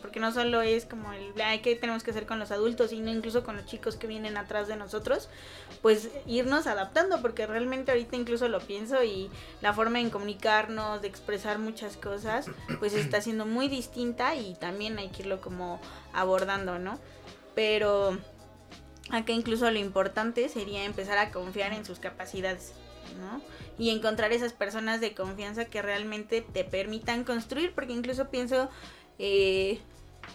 Porque 0.00 0.20
no 0.20 0.30
solo 0.30 0.62
es 0.62 0.86
como 0.86 1.12
el, 1.12 1.32
¿qué 1.62 1.74
tenemos 1.74 2.04
que 2.04 2.12
hacer 2.12 2.26
con 2.26 2.38
los 2.38 2.52
adultos? 2.52 2.90
Sino 2.90 3.10
incluso 3.10 3.42
con 3.42 3.56
los 3.56 3.66
chicos 3.66 3.96
que 3.96 4.06
vienen 4.06 4.36
atrás 4.36 4.68
de 4.68 4.76
nosotros, 4.76 5.28
pues 5.82 6.10
irnos 6.28 6.68
adaptando, 6.68 7.20
porque 7.22 7.44
realmente 7.48 7.90
ahorita 7.90 8.14
incluso 8.14 8.46
lo 8.46 8.60
pienso 8.60 9.02
y 9.02 9.32
la 9.60 9.74
forma 9.74 9.98
de 9.98 10.10
comunicarnos, 10.10 11.02
de 11.02 11.08
expresar 11.08 11.58
muchas 11.58 11.96
cosas, 11.96 12.46
pues 12.78 12.92
está 12.92 13.20
siendo 13.20 13.46
muy 13.46 13.66
distinta 13.66 14.36
y 14.36 14.54
también 14.54 14.96
hay 15.00 15.08
que 15.08 15.22
irlo 15.22 15.40
como 15.40 15.80
abordando, 16.12 16.78
¿no? 16.78 17.00
Pero 17.56 18.16
acá 19.10 19.32
incluso 19.32 19.68
lo 19.72 19.78
importante 19.80 20.48
sería 20.48 20.84
empezar 20.84 21.18
a 21.18 21.32
confiar 21.32 21.72
en 21.72 21.84
sus 21.84 21.98
capacidades, 21.98 22.74
¿no? 23.18 23.40
Y 23.78 23.90
encontrar 23.90 24.32
esas 24.32 24.52
personas 24.52 25.00
de 25.00 25.14
confianza 25.14 25.64
que 25.64 25.82
realmente 25.82 26.42
te 26.42 26.64
permitan 26.64 27.24
construir, 27.24 27.72
porque 27.74 27.92
incluso 27.92 28.28
pienso 28.28 28.68
eh, 29.18 29.80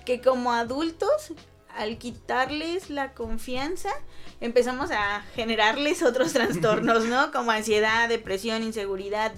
que 0.06 0.22
como 0.22 0.52
adultos, 0.52 1.34
al 1.70 1.98
quitarles 1.98 2.90
la 2.90 3.14
confianza, 3.14 3.90
empezamos 4.42 4.92
a 4.92 5.22
generarles 5.36 6.04
otros 6.04 6.34
trastornos, 6.34 7.06
¿no? 7.06 7.32
Como 7.32 7.52
ansiedad, 7.52 8.10
depresión, 8.10 8.64
inseguridad, 8.64 9.34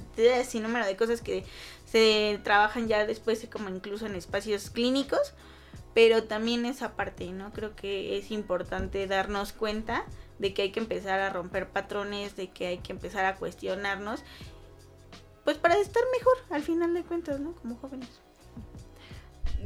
sin 0.48 0.64
número 0.64 0.86
de 0.86 0.96
cosas 0.96 1.22
que 1.22 1.44
se 1.86 2.40
trabajan 2.44 2.88
ya 2.88 3.06
después 3.06 3.48
como 3.52 3.70
incluso 3.70 4.06
en 4.06 4.16
espacios 4.16 4.70
clínicos, 4.70 5.34
pero 5.94 6.26
también 6.26 6.66
esa 6.66 6.96
parte, 6.96 7.32
¿no? 7.32 7.52
Creo 7.54 7.76
que 7.76 8.18
es 8.18 8.32
importante 8.32 9.08
darnos 9.08 9.54
cuenta 9.54 10.06
de 10.40 10.54
que 10.54 10.64
hay 10.64 10.72
que 10.72 10.80
empezar 10.80 11.20
a 11.20 11.30
romper 11.30 11.68
patrones, 11.68 12.36
de 12.36 12.50
que 12.50 12.68
hay 12.68 12.78
que 12.80 12.92
empezar 12.92 13.26
a 13.26 13.36
cuestionarnos, 13.36 14.24
pues 15.44 15.58
para 15.58 15.78
estar 15.78 16.04
mejor 16.18 16.38
al 16.50 16.62
final 16.62 16.94
de 16.94 17.04
cuentas, 17.04 17.40
¿no? 17.40 17.54
Como 17.56 17.76
jóvenes. 17.78 18.10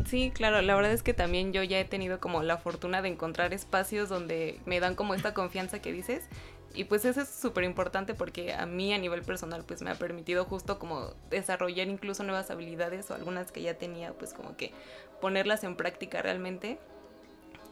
Sí, 0.06 0.32
claro, 0.32 0.62
la 0.62 0.76
verdad 0.76 0.92
es 0.92 1.04
que 1.04 1.14
también 1.14 1.54
yo 1.54 1.64
ya 1.64 1.80
he 1.80 1.86
tenido 1.86 2.20
como 2.20 2.44
la 2.44 2.58
fortuna 2.58 3.02
de 3.02 3.10
encontrar 3.10 3.54
espacios 3.54 4.10
donde 4.10 4.60
me 4.66 4.80
dan 4.80 4.96
como 4.96 5.14
esta 5.14 5.34
confianza 5.34 5.82
que 5.82 5.92
dices 5.92 6.28
y 6.74 6.86
pues 6.86 7.04
eso 7.04 7.22
es 7.22 7.30
súper 7.30 7.66
importante 7.66 8.14
porque 8.14 8.54
a 8.54 8.66
mí 8.66 8.94
a 8.94 8.98
nivel 8.98 9.22
personal 9.24 9.64
pues 9.66 9.82
me 9.82 9.90
ha 9.90 9.96
permitido 9.96 10.46
justo 10.46 10.80
como 10.80 11.14
desarrollar 11.30 11.88
incluso 11.88 12.24
nuevas 12.24 12.50
habilidades 12.50 13.12
o 13.12 13.16
algunas 13.16 13.52
que 13.52 13.62
ya 13.62 13.74
tenía 13.74 14.14
pues 14.14 14.34
como 14.34 14.56
que 14.56 14.72
ponerlas 15.20 15.64
en 15.64 15.76
práctica 15.76 16.22
realmente 16.22 16.80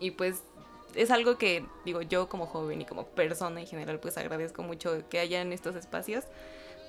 y 0.01 0.11
pues 0.11 0.43
es 0.95 1.11
algo 1.11 1.37
que 1.37 1.65
digo 1.85 2.01
yo 2.01 2.29
como 2.29 2.45
joven 2.45 2.81
y 2.81 2.85
como 2.85 3.05
persona 3.05 3.59
en 3.59 3.67
general 3.67 3.99
pues 3.99 4.17
agradezco 4.17 4.63
mucho 4.63 5.03
que 5.09 5.19
haya 5.19 5.41
en 5.41 5.53
estos 5.53 5.75
espacios 5.75 6.25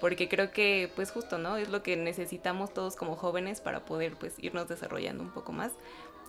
porque 0.01 0.29
creo 0.29 0.51
que 0.51 0.91
pues 0.97 1.11
justo, 1.11 1.39
¿no? 1.39 1.59
Es 1.59 1.69
lo 1.69 1.83
que 1.83 1.97
necesitamos 1.97 2.73
todos 2.73 2.97
como 2.97 3.17
jóvenes 3.17 3.61
para 3.61 3.85
poder 3.85 4.15
pues 4.17 4.35
irnos 4.39 4.67
desarrollando 4.67 5.23
un 5.23 5.31
poco 5.31 5.53
más. 5.53 5.73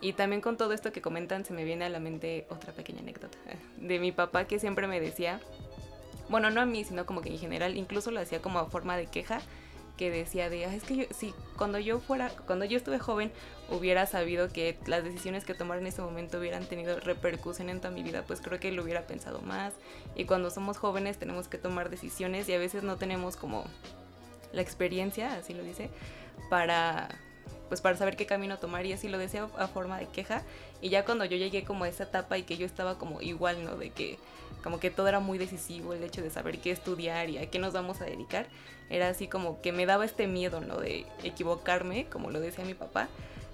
Y 0.01 0.13
también 0.13 0.41
con 0.41 0.57
todo 0.57 0.73
esto 0.73 0.91
que 0.91 1.01
comentan 1.01 1.45
se 1.45 1.53
me 1.53 1.63
viene 1.63 1.85
a 1.85 1.89
la 1.89 1.99
mente 1.99 2.45
otra 2.49 2.73
pequeña 2.73 2.99
anécdota 2.99 3.37
de 3.77 3.99
mi 3.99 4.11
papá 4.11 4.45
que 4.45 4.59
siempre 4.59 4.87
me 4.87 4.99
decía, 4.99 5.39
bueno, 6.29 6.49
no 6.49 6.61
a 6.61 6.65
mí, 6.65 6.83
sino 6.83 7.05
como 7.05 7.21
que 7.21 7.29
en 7.29 7.37
general, 7.37 7.77
incluso 7.77 8.11
lo 8.11 8.19
hacía 8.19 8.41
como 8.41 8.59
a 8.59 8.65
forma 8.65 8.97
de 8.97 9.07
queja, 9.07 9.41
que 10.01 10.10
decía 10.10 10.50
de, 10.50 10.63
es 10.63 10.81
que 10.81 10.96
yo, 10.96 11.03
si 11.12 11.31
cuando 11.55 11.77
yo 11.77 12.00
fuera, 12.00 12.31
cuando 12.48 12.65
yo 12.65 12.75
estuve 12.75 12.98
joven, 12.98 13.31
hubiera 13.70 14.08
sabido 14.08 14.50
que 14.50 14.75
las 14.88 15.03
decisiones 15.03 15.46
que 15.46 15.53
tomar 15.53 15.77
en 15.77 15.86
ese 15.86 16.01
momento 16.01 16.39
hubieran 16.39 16.65
tenido 16.65 17.00
repercusión 17.00 17.70
en 17.70 17.79
toda 17.79 17.93
mi 17.93 18.01
vida, 18.01 18.24
pues 18.25 18.41
creo 18.41 18.60
que 18.60 18.72
lo 18.72 18.81
hubiera 18.81 19.05
pensado 19.05 19.43
más. 19.43 19.75
Y 20.15 20.25
cuando 20.25 20.50
somos 20.50 20.79
jóvenes 20.79 21.20
tenemos 21.20 21.48
que 21.48 21.60
tomar 21.60 21.91
decisiones 21.91 22.50
y 22.50 22.53
a 22.53 22.58
veces 22.58 22.81
no 22.81 22.96
tenemos 22.98 23.36
como 23.36 23.63
la 24.53 24.63
experiencia, 24.63 25.36
así 25.36 25.53
lo 25.53 25.62
dice, 25.62 25.91
para 26.50 27.08
pues 27.69 27.79
para 27.81 27.95
saber 27.95 28.17
qué 28.17 28.25
camino 28.25 28.60
tomar 28.60 28.86
y 28.86 28.93
así 28.93 29.07
lo 29.07 29.17
decía 29.17 29.48
a 29.57 29.67
forma 29.67 29.98
de 29.98 30.07
queja 30.07 30.43
y 30.81 30.89
ya 30.89 31.05
cuando 31.05 31.24
yo 31.25 31.38
llegué 31.38 31.63
como 31.63 31.86
a 31.86 31.89
esa 31.89 32.03
etapa 32.03 32.38
y 32.38 32.43
que 32.43 32.57
yo 32.57 32.65
estaba 32.65 32.98
como 32.98 33.21
igual, 33.21 33.63
¿no? 33.63 33.77
De 33.77 33.91
que 33.91 34.17
como 34.63 34.79
que 34.79 34.91
todo 34.91 35.07
era 35.07 35.19
muy 35.19 35.38
decisivo, 35.38 35.93
el 35.93 36.03
hecho 36.03 36.21
de 36.21 36.29
saber 36.29 36.60
qué 36.60 36.71
estudiar 36.71 37.29
y 37.29 37.38
a 37.38 37.50
qué 37.50 37.60
nos 37.60 37.74
vamos 37.74 38.01
a 38.01 38.05
dedicar, 38.05 38.48
era 38.89 39.07
así 39.07 39.27
como 39.27 39.62
que 39.62 39.71
me 39.71 39.86
daba 39.86 40.05
este 40.05 40.27
miedo, 40.27 40.62
¿no? 40.62 40.77
De 40.77 41.05
equivocarme, 41.24 42.05
como 42.05 42.29
lo 42.29 42.39
decía 42.39 42.65
mi 42.65 42.74
papá. 42.74 43.07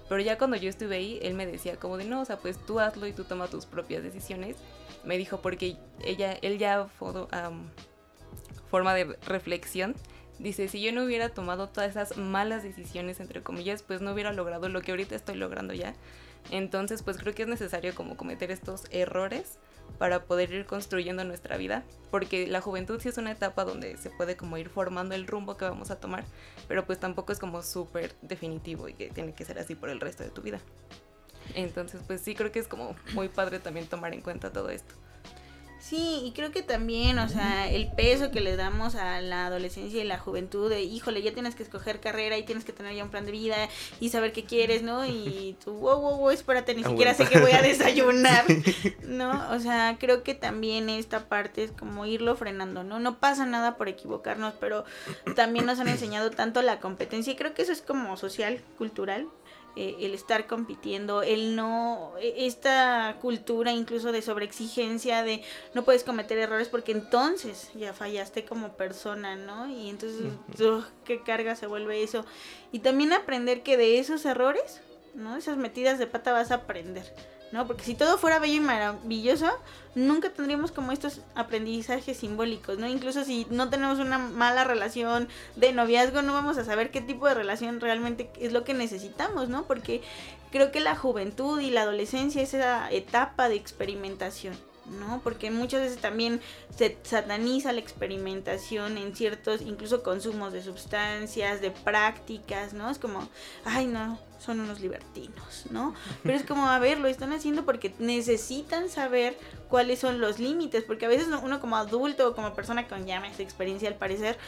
Pero 0.08 0.20
ya 0.20 0.38
cuando 0.38 0.56
yo 0.56 0.68
estuve 0.68 0.96
ahí, 0.96 1.18
él 1.22 1.34
me 1.34 1.46
decía 1.46 1.76
como 1.76 1.96
de 1.96 2.04
no, 2.04 2.22
o 2.22 2.24
sea, 2.24 2.38
pues 2.38 2.58
tú 2.66 2.80
hazlo 2.80 3.06
y 3.06 3.12
tú 3.12 3.24
toma 3.24 3.46
tus 3.46 3.66
propias 3.66 4.02
decisiones. 4.02 4.56
Me 5.04 5.16
dijo 5.16 5.40
porque 5.40 5.76
ella, 6.02 6.32
él 6.42 6.58
ya 6.58 6.86
fodo, 6.86 7.28
forma 8.70 8.94
de 8.94 9.04
reflexión. 9.26 9.94
Dice, 10.38 10.68
si 10.68 10.80
yo 10.80 10.92
no 10.92 11.04
hubiera 11.04 11.30
tomado 11.30 11.68
todas 11.68 11.90
esas 11.90 12.16
malas 12.16 12.62
decisiones, 12.62 13.18
entre 13.20 13.42
comillas, 13.42 13.82
pues 13.82 14.00
no 14.00 14.12
hubiera 14.12 14.32
logrado 14.32 14.68
lo 14.68 14.80
que 14.82 14.92
ahorita 14.92 15.16
estoy 15.16 15.36
logrando 15.36 15.74
ya. 15.74 15.94
Entonces, 16.50 17.02
pues 17.02 17.18
creo 17.18 17.34
que 17.34 17.42
es 17.42 17.48
necesario 17.48 17.94
como 17.94 18.16
cometer 18.16 18.50
estos 18.50 18.84
errores 18.90 19.58
para 19.98 20.24
poder 20.24 20.52
ir 20.52 20.66
construyendo 20.66 21.24
nuestra 21.24 21.56
vida, 21.56 21.82
porque 22.10 22.46
la 22.46 22.60
juventud 22.60 23.00
sí 23.00 23.08
es 23.08 23.18
una 23.18 23.32
etapa 23.32 23.64
donde 23.64 23.96
se 23.96 24.10
puede 24.10 24.36
como 24.36 24.56
ir 24.58 24.68
formando 24.68 25.14
el 25.14 25.26
rumbo 25.26 25.56
que 25.56 25.64
vamos 25.64 25.90
a 25.90 25.98
tomar, 25.98 26.24
pero 26.68 26.86
pues 26.86 27.00
tampoco 27.00 27.32
es 27.32 27.38
como 27.38 27.62
súper 27.62 28.14
definitivo 28.22 28.88
y 28.88 28.94
que 28.94 29.08
tiene 29.10 29.32
que 29.34 29.44
ser 29.44 29.58
así 29.58 29.74
por 29.74 29.88
el 29.88 30.00
resto 30.00 30.22
de 30.22 30.30
tu 30.30 30.42
vida. 30.42 30.60
Entonces, 31.54 32.00
pues 32.06 32.20
sí 32.20 32.34
creo 32.34 32.52
que 32.52 32.58
es 32.58 32.68
como 32.68 32.94
muy 33.14 33.28
padre 33.28 33.58
también 33.58 33.86
tomar 33.86 34.12
en 34.14 34.20
cuenta 34.20 34.52
todo 34.52 34.70
esto. 34.70 34.94
Sí, 35.80 36.22
y 36.24 36.32
creo 36.32 36.50
que 36.50 36.62
también, 36.62 37.18
o 37.18 37.28
sea, 37.28 37.70
el 37.70 37.90
peso 37.92 38.30
que 38.30 38.40
le 38.40 38.56
damos 38.56 38.96
a 38.96 39.20
la 39.20 39.46
adolescencia 39.46 40.02
y 40.02 40.06
la 40.06 40.18
juventud 40.18 40.68
de, 40.68 40.82
híjole, 40.82 41.22
ya 41.22 41.32
tienes 41.32 41.54
que 41.54 41.62
escoger 41.62 42.00
carrera 42.00 42.36
y 42.36 42.42
tienes 42.42 42.64
que 42.64 42.72
tener 42.72 42.94
ya 42.96 43.04
un 43.04 43.10
plan 43.10 43.24
de 43.24 43.30
vida 43.30 43.56
y 44.00 44.08
saber 44.08 44.32
qué 44.32 44.44
quieres, 44.44 44.82
¿no? 44.82 45.06
Y 45.06 45.56
tú, 45.64 45.72
wow, 45.74 46.00
wow, 46.00 46.16
wow, 46.18 46.30
espérate, 46.30 46.74
ni 46.74 46.82
siquiera 46.82 47.14
sé 47.14 47.26
que 47.26 47.38
voy 47.38 47.52
a 47.52 47.62
desayunar, 47.62 48.44
¿no? 49.02 49.50
O 49.52 49.60
sea, 49.60 49.96
creo 50.00 50.24
que 50.24 50.34
también 50.34 50.88
esta 50.90 51.28
parte 51.28 51.62
es 51.62 51.70
como 51.70 52.06
irlo 52.06 52.34
frenando, 52.34 52.82
¿no? 52.82 52.98
No 52.98 53.18
pasa 53.18 53.46
nada 53.46 53.76
por 53.76 53.88
equivocarnos, 53.88 54.54
pero 54.58 54.84
también 55.36 55.64
nos 55.64 55.78
han 55.78 55.88
enseñado 55.88 56.30
tanto 56.30 56.60
la 56.60 56.80
competencia 56.80 57.32
y 57.32 57.36
creo 57.36 57.54
que 57.54 57.62
eso 57.62 57.72
es 57.72 57.82
como 57.82 58.16
social, 58.16 58.60
cultural, 58.76 59.28
eh, 59.80 59.94
el 60.00 60.12
estar 60.12 60.48
compitiendo, 60.48 61.22
el 61.22 61.54
no, 61.54 62.14
e, 62.20 62.46
esta 62.46 63.16
cultura 63.20 63.70
incluso 63.70 64.10
de 64.10 64.22
sobreexigencia, 64.22 65.22
de 65.22 65.42
no 65.72 65.84
puedes 65.84 66.02
cometer 66.02 66.36
errores 66.36 66.68
porque 66.68 66.90
entonces 66.90 67.70
ya 67.76 67.92
fallaste 67.92 68.44
como 68.44 68.72
persona, 68.72 69.36
¿no? 69.36 69.68
Y 69.68 69.88
entonces, 69.88 70.32
qué 71.04 71.22
carga 71.22 71.54
se 71.54 71.68
vuelve 71.68 72.02
eso. 72.02 72.24
Y 72.72 72.80
también 72.80 73.12
aprender 73.12 73.62
que 73.62 73.76
de 73.76 74.00
esos 74.00 74.24
errores, 74.24 74.80
¿no? 75.14 75.36
Esas 75.36 75.58
metidas 75.58 76.00
de 76.00 76.08
pata 76.08 76.32
vas 76.32 76.50
a 76.50 76.56
aprender. 76.56 77.14
¿No? 77.52 77.66
Porque 77.66 77.84
si 77.84 77.94
todo 77.94 78.18
fuera 78.18 78.38
bello 78.38 78.56
y 78.56 78.60
maravilloso, 78.60 79.50
nunca 79.94 80.30
tendríamos 80.30 80.72
como 80.72 80.92
estos 80.92 81.20
aprendizajes 81.34 82.16
simbólicos, 82.16 82.78
¿no? 82.78 82.86
Incluso 82.88 83.24
si 83.24 83.46
no 83.50 83.70
tenemos 83.70 83.98
una 83.98 84.18
mala 84.18 84.64
relación 84.64 85.28
de 85.56 85.72
noviazgo, 85.72 86.22
no 86.22 86.32
vamos 86.32 86.58
a 86.58 86.64
saber 86.64 86.90
qué 86.90 87.00
tipo 87.00 87.26
de 87.26 87.34
relación 87.34 87.80
realmente 87.80 88.30
es 88.40 88.52
lo 88.52 88.64
que 88.64 88.74
necesitamos, 88.74 89.48
¿no? 89.48 89.64
Porque 89.64 90.02
creo 90.50 90.70
que 90.70 90.80
la 90.80 90.96
juventud 90.96 91.60
y 91.60 91.70
la 91.70 91.82
adolescencia 91.82 92.42
es 92.42 92.54
esa 92.54 92.90
etapa 92.90 93.48
de 93.48 93.56
experimentación. 93.56 94.56
¿no? 94.88 95.20
Porque 95.22 95.50
muchas 95.50 95.82
veces 95.82 95.98
también 95.98 96.40
se 96.74 96.96
sataniza 97.02 97.72
la 97.72 97.80
experimentación 97.80 98.96
en 98.96 99.14
ciertos, 99.14 99.60
incluso 99.60 100.02
consumos 100.02 100.54
de 100.54 100.62
sustancias, 100.62 101.60
de 101.60 101.70
prácticas, 101.70 102.72
¿no? 102.72 102.88
Es 102.88 102.98
como, 102.98 103.28
ay, 103.66 103.84
no, 103.84 104.18
son 104.38 104.60
unos 104.60 104.80
libertinos, 104.80 105.66
¿no? 105.70 105.94
Pero 106.22 106.36
es 106.36 106.44
como, 106.44 106.68
a 106.68 106.78
ver, 106.78 106.98
lo 106.98 107.08
están 107.08 107.32
haciendo 107.32 107.64
porque 107.64 107.92
necesitan 107.98 108.88
saber 108.88 109.36
cuáles 109.68 109.98
son 109.98 110.20
los 110.20 110.38
límites, 110.38 110.84
porque 110.84 111.06
a 111.06 111.08
veces 111.08 111.28
uno 111.42 111.60
como 111.60 111.76
adulto 111.76 112.28
o 112.28 112.34
como 112.34 112.54
persona 112.54 112.88
con 112.88 113.06
ya 113.06 113.20
más 113.20 113.40
experiencia 113.40 113.88
al 113.88 113.96
parecer, 113.96 114.38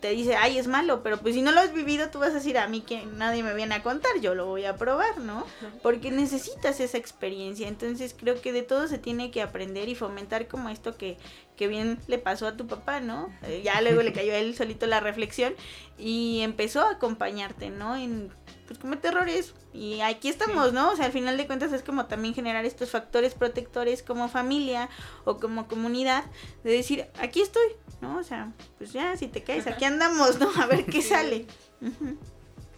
te 0.00 0.10
dice, 0.10 0.36
ay, 0.36 0.58
es 0.58 0.66
malo, 0.66 1.02
pero 1.02 1.18
pues 1.18 1.34
si 1.34 1.42
no 1.42 1.52
lo 1.52 1.60
has 1.60 1.72
vivido, 1.72 2.10
tú 2.10 2.18
vas 2.18 2.30
a 2.30 2.34
decir 2.34 2.58
a 2.58 2.68
mí 2.68 2.80
que 2.80 3.06
nadie 3.06 3.42
me 3.42 3.54
viene 3.54 3.74
a 3.74 3.82
contar, 3.82 4.12
yo 4.20 4.34
lo 4.34 4.46
voy 4.46 4.64
a 4.64 4.76
probar, 4.76 5.18
¿no? 5.18 5.44
Porque 5.82 6.10
necesitas 6.10 6.80
esa 6.80 6.98
experiencia, 6.98 7.66
entonces 7.66 8.14
creo 8.18 8.40
que 8.40 8.52
de 8.52 8.62
todo 8.62 8.86
se 8.88 8.98
tiene 8.98 9.30
que 9.30 9.42
aprender 9.42 9.88
y 9.88 9.94
fomentar 9.94 10.46
como 10.46 10.68
esto 10.68 10.96
que, 10.96 11.16
que 11.56 11.66
bien 11.66 11.98
le 12.06 12.18
pasó 12.18 12.46
a 12.46 12.56
tu 12.56 12.66
papá, 12.66 13.00
¿no? 13.00 13.32
Eh, 13.42 13.62
ya 13.64 13.80
luego 13.80 14.02
le 14.02 14.12
cayó 14.12 14.32
a 14.32 14.36
él 14.36 14.54
solito 14.54 14.86
la 14.86 15.00
reflexión 15.00 15.54
y 15.98 16.40
empezó 16.40 16.82
a 16.82 16.92
acompañarte, 16.92 17.70
¿no? 17.70 17.96
En 17.96 18.30
pues 18.70 18.78
comete 18.78 19.08
errores 19.08 19.52
y 19.74 20.00
aquí 20.00 20.28
estamos, 20.28 20.72
¿no? 20.72 20.92
O 20.92 20.96
sea, 20.96 21.06
al 21.06 21.10
final 21.10 21.36
de 21.36 21.44
cuentas 21.48 21.72
es 21.72 21.82
como 21.82 22.06
también 22.06 22.34
generar 22.34 22.64
estos 22.64 22.90
factores 22.90 23.34
protectores 23.34 24.04
como 24.04 24.28
familia 24.28 24.88
o 25.24 25.38
como 25.38 25.66
comunidad 25.66 26.22
de 26.62 26.70
decir, 26.70 27.06
aquí 27.18 27.40
estoy, 27.40 27.66
¿no? 28.00 28.16
O 28.16 28.22
sea, 28.22 28.52
pues 28.78 28.92
ya, 28.92 29.16
si 29.16 29.26
te 29.26 29.42
caes, 29.42 29.66
aquí 29.66 29.84
andamos, 29.84 30.38
¿no? 30.38 30.48
A 30.56 30.66
ver 30.66 30.86
qué 30.86 31.02
sale. 31.02 31.48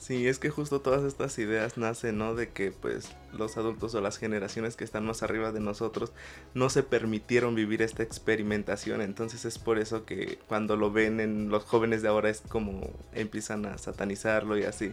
Sí, 0.03 0.27
es 0.27 0.41
que 0.41 0.51
justo 0.51 0.81
todas 0.81 1.05
estas 1.05 1.39
ideas 1.39 1.79
nacen, 1.79 2.19
¿no? 2.19 2.35
De 2.35 2.49
que 2.49 2.73
pues 2.73 3.15
los 3.33 3.57
adultos 3.57 3.95
o 3.95 4.01
las 4.01 4.19
generaciones 4.19 4.75
que 4.75 4.83
están 4.83 5.07
más 5.07 5.23
arriba 5.23 5.53
de 5.53 5.61
nosotros 5.61 6.13
no 6.55 6.71
se 6.71 6.83
permitieron 6.83 7.55
vivir 7.55 7.83
esta 7.83 8.03
experimentación, 8.03 9.01
entonces 9.01 9.45
es 9.45 9.61
por 9.61 9.79
eso 9.79 10.05
que 10.05 10.41
cuando 10.49 10.77
lo 10.77 10.91
ven 10.91 11.21
en 11.21 11.51
los 11.51 11.63
jóvenes 11.63 12.03
de 12.03 12.09
ahora 12.09 12.31
es 12.31 12.41
como 12.41 12.91
empiezan 13.13 13.65
a 13.65 13.79
satanizarlo 13.79 14.59
y 14.59 14.65
así, 14.65 14.93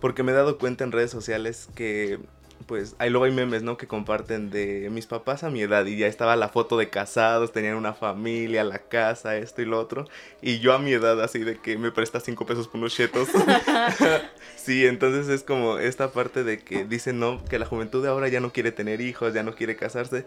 porque 0.00 0.22
me 0.22 0.32
he 0.32 0.34
dado 0.34 0.56
cuenta 0.56 0.84
en 0.84 0.92
redes 0.92 1.10
sociales 1.10 1.68
que 1.74 2.18
pues 2.66 2.96
ahí 2.98 3.10
luego 3.10 3.24
hay 3.26 3.32
memes, 3.32 3.62
¿no? 3.62 3.76
Que 3.76 3.86
comparten 3.86 4.50
de 4.50 4.88
mis 4.90 5.06
papás 5.06 5.44
a 5.44 5.50
mi 5.50 5.62
edad 5.62 5.84
y 5.86 5.96
ya 5.96 6.06
estaba 6.06 6.36
la 6.36 6.48
foto 6.48 6.76
de 6.76 6.88
casados, 6.88 7.52
tenían 7.52 7.76
una 7.76 7.92
familia, 7.92 8.64
la 8.64 8.78
casa, 8.78 9.36
esto 9.36 9.62
y 9.62 9.64
lo 9.66 9.78
otro. 9.78 10.06
Y 10.42 10.58
yo 10.58 10.72
a 10.72 10.78
mi 10.78 10.92
edad 10.92 11.22
así 11.22 11.40
de 11.40 11.58
que 11.58 11.78
me 11.78 11.90
presta 11.90 12.20
cinco 12.20 12.46
pesos 12.46 12.68
por 12.68 12.78
unos 12.78 12.94
chetos. 12.94 13.28
sí, 14.56 14.86
entonces 14.86 15.28
es 15.28 15.42
como 15.42 15.78
esta 15.78 16.12
parte 16.12 16.44
de 16.44 16.58
que 16.58 16.84
dicen, 16.84 17.20
no, 17.20 17.44
que 17.44 17.58
la 17.58 17.66
juventud 17.66 18.02
de 18.02 18.08
ahora 18.08 18.28
ya 18.28 18.40
no 18.40 18.52
quiere 18.52 18.72
tener 18.72 19.00
hijos, 19.00 19.34
ya 19.34 19.42
no 19.42 19.54
quiere 19.54 19.76
casarse. 19.76 20.24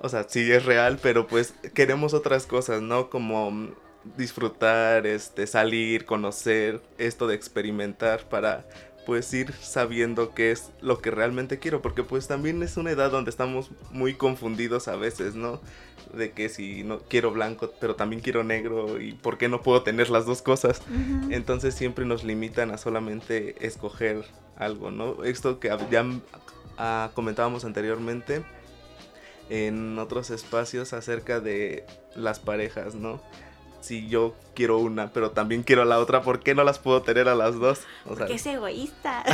O 0.00 0.08
sea, 0.08 0.24
sí 0.28 0.50
es 0.50 0.64
real, 0.64 0.98
pero 1.02 1.26
pues 1.26 1.54
queremos 1.74 2.14
otras 2.14 2.46
cosas, 2.46 2.80
¿no? 2.82 3.10
Como 3.10 3.74
disfrutar, 4.16 5.06
este, 5.06 5.46
salir, 5.46 6.06
conocer, 6.06 6.80
esto 6.98 7.26
de 7.26 7.34
experimentar 7.34 8.28
para 8.28 8.66
pues 9.10 9.34
ir 9.34 9.52
sabiendo 9.54 10.34
qué 10.34 10.52
es 10.52 10.70
lo 10.80 11.00
que 11.00 11.10
realmente 11.10 11.58
quiero, 11.58 11.82
porque 11.82 12.04
pues 12.04 12.28
también 12.28 12.62
es 12.62 12.76
una 12.76 12.92
edad 12.92 13.10
donde 13.10 13.28
estamos 13.28 13.72
muy 13.90 14.14
confundidos 14.14 14.86
a 14.86 14.94
veces, 14.94 15.34
¿no? 15.34 15.60
De 16.14 16.30
que 16.30 16.48
si 16.48 16.84
no 16.84 17.00
quiero 17.00 17.32
blanco, 17.32 17.72
pero 17.80 17.96
también 17.96 18.22
quiero 18.22 18.44
negro 18.44 19.00
y 19.00 19.14
por 19.14 19.36
qué 19.36 19.48
no 19.48 19.62
puedo 19.62 19.82
tener 19.82 20.10
las 20.10 20.26
dos 20.26 20.42
cosas. 20.42 20.80
Entonces 21.28 21.74
siempre 21.74 22.04
nos 22.04 22.22
limitan 22.22 22.70
a 22.70 22.78
solamente 22.78 23.56
escoger 23.66 24.24
algo, 24.54 24.92
¿no? 24.92 25.24
Esto 25.24 25.58
que 25.58 25.76
ya 25.90 26.06
ah, 26.78 27.10
comentábamos 27.12 27.64
anteriormente 27.64 28.44
en 29.48 29.98
otros 29.98 30.30
espacios 30.30 30.92
acerca 30.92 31.40
de 31.40 31.84
las 32.14 32.38
parejas, 32.38 32.94
¿no? 32.94 33.20
Si 33.80 34.08
yo 34.08 34.34
quiero 34.54 34.78
una, 34.78 35.12
pero 35.12 35.30
también 35.30 35.62
quiero 35.62 35.84
la 35.84 35.98
otra, 35.98 36.22
¿por 36.22 36.40
qué 36.40 36.54
no 36.54 36.64
las 36.64 36.78
puedo 36.78 37.02
tener 37.02 37.28
a 37.28 37.34
las 37.34 37.54
dos? 37.56 37.80
O 38.04 38.14
Porque 38.14 38.34
es 38.34 38.46
egoísta. 38.46 39.24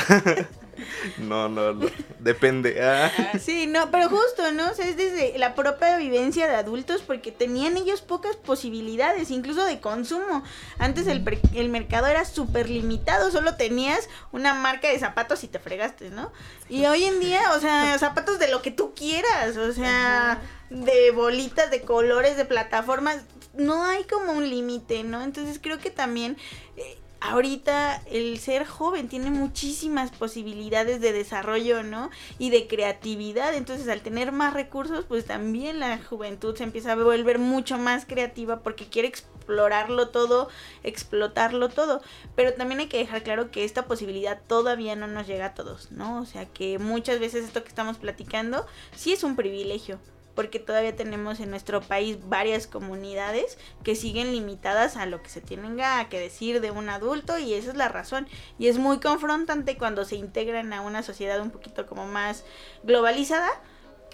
no, 1.19 1.49
no, 1.49 1.73
no, 1.73 1.87
depende. 2.21 2.81
Ah. 2.83 3.11
Sí, 3.41 3.67
no, 3.67 3.91
pero 3.91 4.09
justo, 4.09 4.53
¿no? 4.53 4.71
O 4.71 4.75
sea, 4.75 4.89
es 4.89 4.97
desde 4.97 5.37
la 5.39 5.55
propia 5.55 5.97
vivencia 5.97 6.47
de 6.47 6.55
adultos 6.55 7.03
porque 7.03 7.33
tenían 7.33 7.77
ellos 7.77 8.03
pocas 8.03 8.37
posibilidades, 8.37 9.31
incluso 9.31 9.65
de 9.65 9.81
consumo. 9.81 10.45
Antes 10.79 11.07
el, 11.07 11.25
el 11.55 11.69
mercado 11.71 12.07
era 12.07 12.25
súper 12.25 12.71
limitado, 12.71 13.31
solo 13.31 13.57
tenías 13.57 14.09
una 14.33 14.55
marca 14.55 14.89
de 14.89 14.99
zapatos 14.99 15.43
y 15.45 15.49
te 15.49 15.59
fregaste, 15.59 16.11
¿no? 16.11 16.33
Y 16.69 16.87
hoy 16.87 17.05
en 17.05 17.21
día, 17.21 17.41
o 17.57 17.61
sea, 17.61 17.99
zapatos 17.99 18.39
de 18.39 18.49
lo 18.49 18.63
que 18.63 18.71
tú 18.71 18.95
quieras, 18.95 19.57
o 19.57 19.73
sea, 19.73 20.41
de 20.71 21.11
bolitas, 21.11 21.71
de 21.71 21.83
colores, 21.83 22.37
de 22.37 22.45
plataformas, 22.45 23.23
no 23.57 23.85
hay 23.85 24.05
como 24.05 24.33
un 24.33 24.49
límite, 24.49 25.05
¿no? 25.05 25.23
Entonces 25.23 25.59
creo 25.61 25.79
que 25.79 25.91
también 25.91 26.37
eh, 26.77 26.99
ahorita 27.21 28.03
el 28.07 28.39
ser 28.39 28.67
joven 28.67 29.09
tiene 29.09 29.31
muchísimas 29.31 30.11
posibilidades 30.11 31.01
de 31.01 31.13
desarrollo, 31.13 31.83
¿no? 31.83 32.11
Y 32.39 32.51
de 32.51 32.67
creatividad. 32.67 33.55
Entonces 33.55 33.89
al 33.89 34.03
tener 34.03 34.33
más 34.33 34.55
recursos, 34.55 35.05
pues 35.07 35.25
también 35.27 35.81
la 35.81 35.99
juventud 35.99 36.57
se 36.57 36.65
empieza 36.65 36.93
a 36.93 36.97
volver 36.97 37.39
mucho 37.39 37.79
más 37.79 38.05
creativa 38.05 38.61
porque 38.61 38.87
quiere 38.87 39.09
explorarlo 39.09 40.09
todo, 40.09 40.49
explotarlo 40.83 41.69
todo. 41.69 42.03
Pero 42.35 42.55
también 42.55 42.81
hay 42.81 42.89
que 42.89 42.99
dejar 42.99 43.23
claro 43.23 43.51
que 43.51 43.65
esta 43.65 43.87
posibilidad 43.87 44.41
todavía 44.47 44.97
no 44.97 45.07
nos 45.07 45.27
llega 45.27 45.47
a 45.47 45.55
todos, 45.55 45.91
¿no? 45.93 46.21
O 46.21 46.27
sea 46.27 46.47
que 46.47 46.79
muchas 46.79 47.19
veces 47.19 47.45
esto 47.45 47.63
que 47.63 47.69
estamos 47.69 47.99
platicando 47.99 48.67
sí 48.95 49.13
es 49.13 49.25
un 49.25 49.37
privilegio 49.37 49.99
porque 50.37 50.61
todavía 50.61 50.95
tenemos 50.95 51.41
en 51.41 51.51
nuestro 51.51 51.81
país 51.81 52.19
varias 52.29 52.69
comunidades 52.69 53.59
que 53.83 53.97
siguen 53.97 54.31
limitadas 54.31 54.97
a 54.97 55.07
lo 55.07 55.23
que 55.23 55.31
se 55.31 55.41
tienen 55.41 55.77
que 56.09 56.21
decir 56.21 56.61
de 56.61 56.71
un 56.71 56.89
adulto 56.89 57.39
y 57.39 57.55
esa 57.55 57.71
es 57.71 57.77
la 57.77 57.89
razón. 57.89 58.29
Y 58.59 58.69
es 58.69 58.79
muy 58.79 59.01
confrontante 59.01 59.77
cuando 59.77 60.05
se 60.05 60.15
integran 60.15 60.73
a 60.73 60.83
una 60.83 61.03
sociedad 61.03 61.41
un 61.41 61.51
poquito 61.51 61.87
como 61.87 62.07
más 62.07 62.45
globalizada 62.85 63.51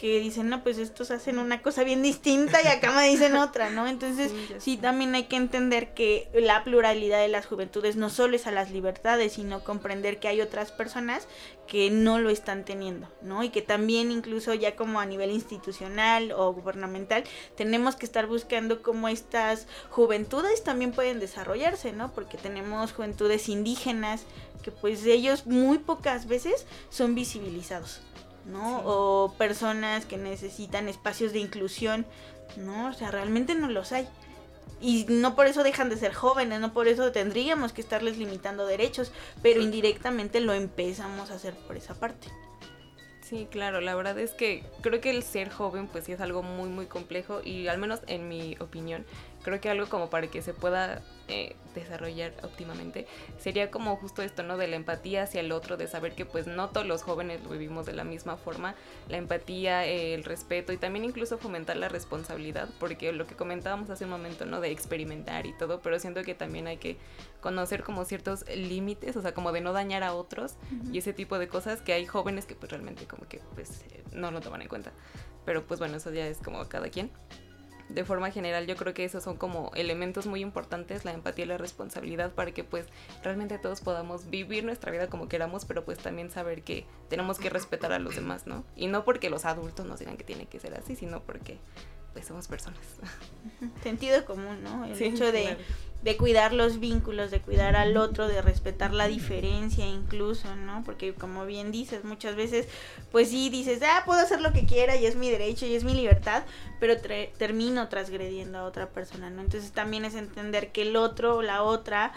que 0.02 0.18
dicen, 0.18 0.48
no, 0.48 0.64
pues 0.64 0.78
estos 0.78 1.12
hacen 1.12 1.38
una 1.38 1.62
cosa 1.62 1.84
bien 1.84 2.02
distinta 2.02 2.60
y 2.60 2.66
acá 2.66 2.90
me 2.90 3.08
dicen 3.08 3.36
otra, 3.36 3.70
¿no? 3.70 3.86
Entonces, 3.86 4.32
sí, 4.58 4.76
también 4.76 5.14
hay 5.14 5.26
que 5.26 5.36
entender 5.36 5.94
que 5.94 6.28
la 6.34 6.64
pluralidad 6.64 7.20
de 7.20 7.28
las 7.28 7.46
juventudes 7.46 7.94
no 7.94 8.10
solo 8.10 8.34
es 8.34 8.48
a 8.48 8.50
las 8.50 8.72
libertades, 8.72 9.34
sino 9.34 9.62
comprender 9.62 10.18
que 10.18 10.26
hay 10.26 10.40
otras 10.40 10.72
personas 10.72 11.28
que 11.68 11.92
no 11.92 12.18
lo 12.18 12.30
están 12.30 12.64
teniendo, 12.64 13.06
¿no? 13.22 13.44
Y 13.44 13.50
que 13.50 13.62
también 13.62 14.10
incluso 14.10 14.54
ya 14.54 14.74
como 14.74 14.98
a 14.98 15.06
nivel 15.06 15.30
institucional 15.30 16.32
o 16.32 16.52
gubernamental 16.52 17.22
tenemos 17.56 17.94
que 17.94 18.04
estar 18.04 18.26
buscando 18.26 18.82
cómo 18.82 19.06
estas 19.06 19.68
juventudes 19.88 20.64
también 20.64 20.90
pueden 20.90 21.20
desarrollarse, 21.20 21.92
¿no? 21.92 22.12
Porque 22.12 22.38
tenemos 22.38 22.92
juventudes 22.92 23.48
indígenas 23.48 24.24
que 24.64 24.72
pues 24.72 25.06
ellos 25.06 25.46
muy 25.46 25.78
pocas 25.78 26.26
veces 26.26 26.66
son 26.90 27.14
visibilizados. 27.14 28.00
¿No? 28.46 28.82
O 28.84 29.34
personas 29.38 30.06
que 30.06 30.16
necesitan 30.16 30.88
espacios 30.88 31.32
de 31.32 31.40
inclusión, 31.40 32.06
¿no? 32.56 32.88
O 32.88 32.92
sea, 32.92 33.10
realmente 33.10 33.54
no 33.54 33.68
los 33.68 33.92
hay. 33.92 34.08
Y 34.80 35.06
no 35.08 35.36
por 35.36 35.46
eso 35.46 35.62
dejan 35.62 35.88
de 35.88 35.96
ser 35.96 36.12
jóvenes, 36.12 36.60
no 36.60 36.72
por 36.72 36.88
eso 36.88 37.12
tendríamos 37.12 37.72
que 37.72 37.80
estarles 37.80 38.18
limitando 38.18 38.66
derechos, 38.66 39.12
pero 39.40 39.62
indirectamente 39.62 40.40
lo 40.40 40.54
empezamos 40.54 41.30
a 41.30 41.34
hacer 41.34 41.54
por 41.54 41.76
esa 41.76 41.94
parte. 41.94 42.28
Sí, 43.32 43.46
claro, 43.50 43.80
la 43.80 43.94
verdad 43.94 44.18
es 44.18 44.32
que 44.32 44.62
creo 44.82 45.00
que 45.00 45.10
el 45.10 45.22
ser 45.22 45.50
joven 45.50 45.86
pues 45.86 46.04
sí 46.04 46.12
es 46.12 46.20
algo 46.20 46.42
muy 46.42 46.68
muy 46.68 46.84
complejo 46.84 47.40
y 47.42 47.66
al 47.68 47.78
menos 47.78 48.00
en 48.06 48.28
mi 48.28 48.56
opinión 48.60 49.06
creo 49.42 49.58
que 49.58 49.70
algo 49.70 49.88
como 49.88 50.10
para 50.10 50.26
que 50.26 50.42
se 50.42 50.52
pueda 50.52 51.02
eh, 51.32 51.56
desarrollar 51.74 52.34
óptimamente 52.42 53.06
sería 53.38 53.70
como 53.70 53.96
justo 53.96 54.20
esto, 54.20 54.42
¿no? 54.42 54.58
De 54.58 54.68
la 54.68 54.76
empatía 54.76 55.22
hacia 55.22 55.40
el 55.40 55.50
otro, 55.50 55.78
de 55.78 55.88
saber 55.88 56.14
que 56.14 56.26
pues 56.26 56.46
no 56.46 56.68
todos 56.68 56.86
los 56.86 57.02
jóvenes 57.02 57.42
lo 57.42 57.50
vivimos 57.50 57.86
de 57.86 57.94
la 57.94 58.04
misma 58.04 58.36
forma, 58.36 58.74
la 59.08 59.16
empatía, 59.16 59.86
el 59.86 60.24
respeto 60.24 60.74
y 60.74 60.76
también 60.76 61.06
incluso 61.06 61.38
fomentar 61.38 61.78
la 61.78 61.88
responsabilidad, 61.88 62.68
porque 62.78 63.12
lo 63.12 63.26
que 63.26 63.34
comentábamos 63.34 63.88
hace 63.88 64.04
un 64.04 64.10
momento, 64.10 64.44
¿no? 64.44 64.60
De 64.60 64.70
experimentar 64.70 65.46
y 65.46 65.56
todo, 65.56 65.80
pero 65.80 65.98
siento 65.98 66.22
que 66.22 66.34
también 66.34 66.66
hay 66.66 66.76
que 66.76 66.98
conocer 67.40 67.82
como 67.82 68.04
ciertos 68.04 68.44
límites, 68.54 69.16
o 69.16 69.22
sea, 69.22 69.32
como 69.32 69.52
de 69.52 69.62
no 69.62 69.72
dañar 69.72 70.02
a 70.02 70.12
otros 70.12 70.56
y 70.92 70.98
ese 70.98 71.14
tipo 71.14 71.38
de 71.38 71.48
cosas 71.48 71.80
que 71.80 71.94
hay 71.94 72.04
jóvenes 72.04 72.44
que 72.44 72.54
pues 72.54 72.70
realmente 72.70 73.06
como 73.06 73.26
que 73.26 73.40
pues 73.54 73.84
no 74.12 74.30
lo 74.30 74.42
toman 74.42 74.60
en 74.60 74.68
cuenta. 74.68 74.92
Pero 75.46 75.66
pues 75.66 75.80
bueno, 75.80 75.96
eso 75.96 76.12
ya 76.12 76.26
es 76.26 76.38
como 76.38 76.68
cada 76.68 76.90
quien 76.90 77.10
de 77.88 78.04
forma 78.04 78.30
general 78.30 78.66
yo 78.66 78.76
creo 78.76 78.94
que 78.94 79.04
esos 79.04 79.22
son 79.22 79.36
como 79.36 79.70
elementos 79.74 80.26
muy 80.26 80.40
importantes, 80.40 81.04
la 81.04 81.12
empatía 81.12 81.44
y 81.44 81.48
la 81.48 81.58
responsabilidad 81.58 82.32
para 82.32 82.52
que 82.52 82.64
pues 82.64 82.86
realmente 83.22 83.58
todos 83.58 83.80
podamos 83.80 84.30
vivir 84.30 84.64
nuestra 84.64 84.90
vida 84.90 85.08
como 85.08 85.28
queramos, 85.28 85.64
pero 85.64 85.84
pues 85.84 85.98
también 85.98 86.30
saber 86.30 86.62
que 86.62 86.86
tenemos 87.08 87.38
que 87.38 87.50
respetar 87.50 87.92
a 87.92 87.98
los 87.98 88.16
demás, 88.16 88.46
¿no? 88.46 88.64
Y 88.76 88.86
no 88.86 89.04
porque 89.04 89.30
los 89.30 89.44
adultos 89.44 89.86
nos 89.86 89.98
digan 89.98 90.16
que 90.16 90.24
tiene 90.24 90.46
que 90.46 90.60
ser 90.60 90.74
así, 90.74 90.96
sino 90.96 91.22
porque 91.22 91.58
pues 92.12 92.26
somos 92.26 92.48
personas. 92.48 92.80
Sentido 93.82 94.24
común, 94.24 94.62
¿no? 94.62 94.84
El 94.84 95.00
hecho 95.00 95.32
de, 95.32 95.56
de, 96.02 96.16
cuidar 96.16 96.52
los 96.52 96.80
vínculos, 96.80 97.30
de 97.30 97.40
cuidar 97.40 97.76
al 97.76 97.96
otro, 97.96 98.28
de 98.28 98.42
respetar 98.42 98.92
la 98.92 99.08
diferencia 99.08 99.86
incluso, 99.86 100.54
¿no? 100.56 100.82
Porque 100.84 101.14
como 101.14 101.46
bien 101.46 101.72
dices, 101.72 102.04
muchas 102.04 102.36
veces, 102.36 102.68
pues 103.10 103.30
sí, 103.30 103.50
dices, 103.50 103.80
ah, 103.82 104.02
puedo 104.04 104.20
hacer 104.20 104.40
lo 104.40 104.52
que 104.52 104.66
quiera 104.66 104.96
y 104.96 105.06
es 105.06 105.16
mi 105.16 105.30
derecho 105.30 105.66
y 105.66 105.74
es 105.74 105.84
mi 105.84 105.94
libertad, 105.94 106.44
pero 106.80 106.96
termino 106.98 107.88
transgrediendo 107.88 108.58
a 108.58 108.64
otra 108.64 108.90
persona, 108.90 109.30
¿no? 109.30 109.42
Entonces 109.42 109.72
también 109.72 110.04
es 110.04 110.14
entender 110.14 110.72
que 110.72 110.82
el 110.82 110.96
otro 110.96 111.36
o 111.36 111.42
la 111.42 111.62
otra 111.62 112.12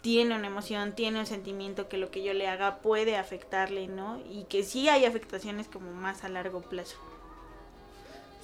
tiene 0.00 0.36
una 0.36 0.48
emoción, 0.48 0.92
tiene 0.94 1.18
un 1.18 1.24
sentimiento 1.24 1.88
que 1.88 1.96
lo 1.96 2.10
que 2.10 2.22
yo 2.22 2.34
le 2.34 2.46
haga 2.46 2.80
puede 2.82 3.16
afectarle, 3.16 3.88
¿no? 3.88 4.20
Y 4.30 4.44
que 4.44 4.62
sí 4.62 4.88
hay 4.90 5.06
afectaciones 5.06 5.66
como 5.66 5.92
más 5.92 6.24
a 6.24 6.28
largo 6.28 6.60
plazo. 6.60 6.98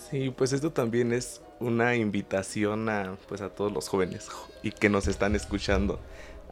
Sí, 0.09 0.31
pues 0.31 0.53
esto 0.53 0.73
también 0.73 1.13
es 1.13 1.43
una 1.59 1.95
invitación 1.95 2.89
a 2.89 3.17
pues 3.29 3.43
a 3.43 3.51
todos 3.51 3.71
los 3.71 3.89
jóvenes 3.89 4.29
y 4.63 4.73
que 4.73 4.89
nos 4.89 5.07
están 5.07 5.37
escuchando 5.37 6.01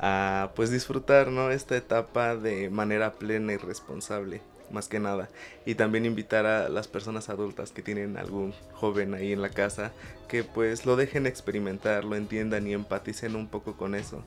a 0.01 0.51
pues 0.55 0.71
disfrutar, 0.71 1.29
¿no? 1.29 1.51
esta 1.51 1.77
etapa 1.77 2.37
de 2.37 2.71
manera 2.71 3.15
plena 3.15 3.55
y 3.55 3.57
responsable, 3.57 4.43
más 4.71 4.87
que 4.87 5.01
nada. 5.01 5.29
Y 5.65 5.75
también 5.75 6.05
invitar 6.05 6.47
a 6.47 6.69
las 6.69 6.87
personas 6.87 7.31
adultas 7.31 7.73
que 7.73 7.83
tienen 7.83 8.17
algún 8.17 8.53
joven 8.75 9.15
ahí 9.15 9.33
en 9.33 9.43
la 9.43 9.49
casa 9.49 9.93
que 10.29 10.45
pues 10.45 10.87
lo 10.87 10.95
dejen 10.95 11.27
experimentar, 11.27 12.05
lo 12.05 12.17
entiendan 12.17 12.67
y 12.67 12.75
empaticen 12.75 13.35
un 13.35 13.49
poco 13.49 13.77
con 13.77 13.95
eso 13.95 14.23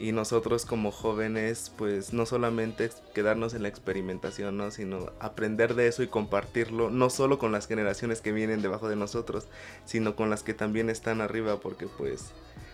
y 0.00 0.12
nosotros 0.12 0.64
como 0.66 0.90
jóvenes 0.90 1.72
pues 1.76 2.12
no 2.12 2.26
solamente 2.26 2.90
quedarnos 3.14 3.54
en 3.54 3.62
la 3.62 3.68
experimentación, 3.68 4.56
¿no? 4.56 4.70
sino 4.70 5.12
aprender 5.20 5.74
de 5.74 5.88
eso 5.88 6.02
y 6.02 6.08
compartirlo 6.08 6.90
no 6.90 7.10
solo 7.10 7.38
con 7.38 7.52
las 7.52 7.66
generaciones 7.66 8.20
que 8.20 8.32
vienen 8.32 8.62
debajo 8.62 8.88
de 8.88 8.96
nosotros, 8.96 9.46
sino 9.84 10.16
con 10.16 10.30
las 10.30 10.42
que 10.42 10.54
también 10.54 10.90
están 10.90 11.20
arriba 11.20 11.60
porque 11.60 11.86
pues 11.86 12.32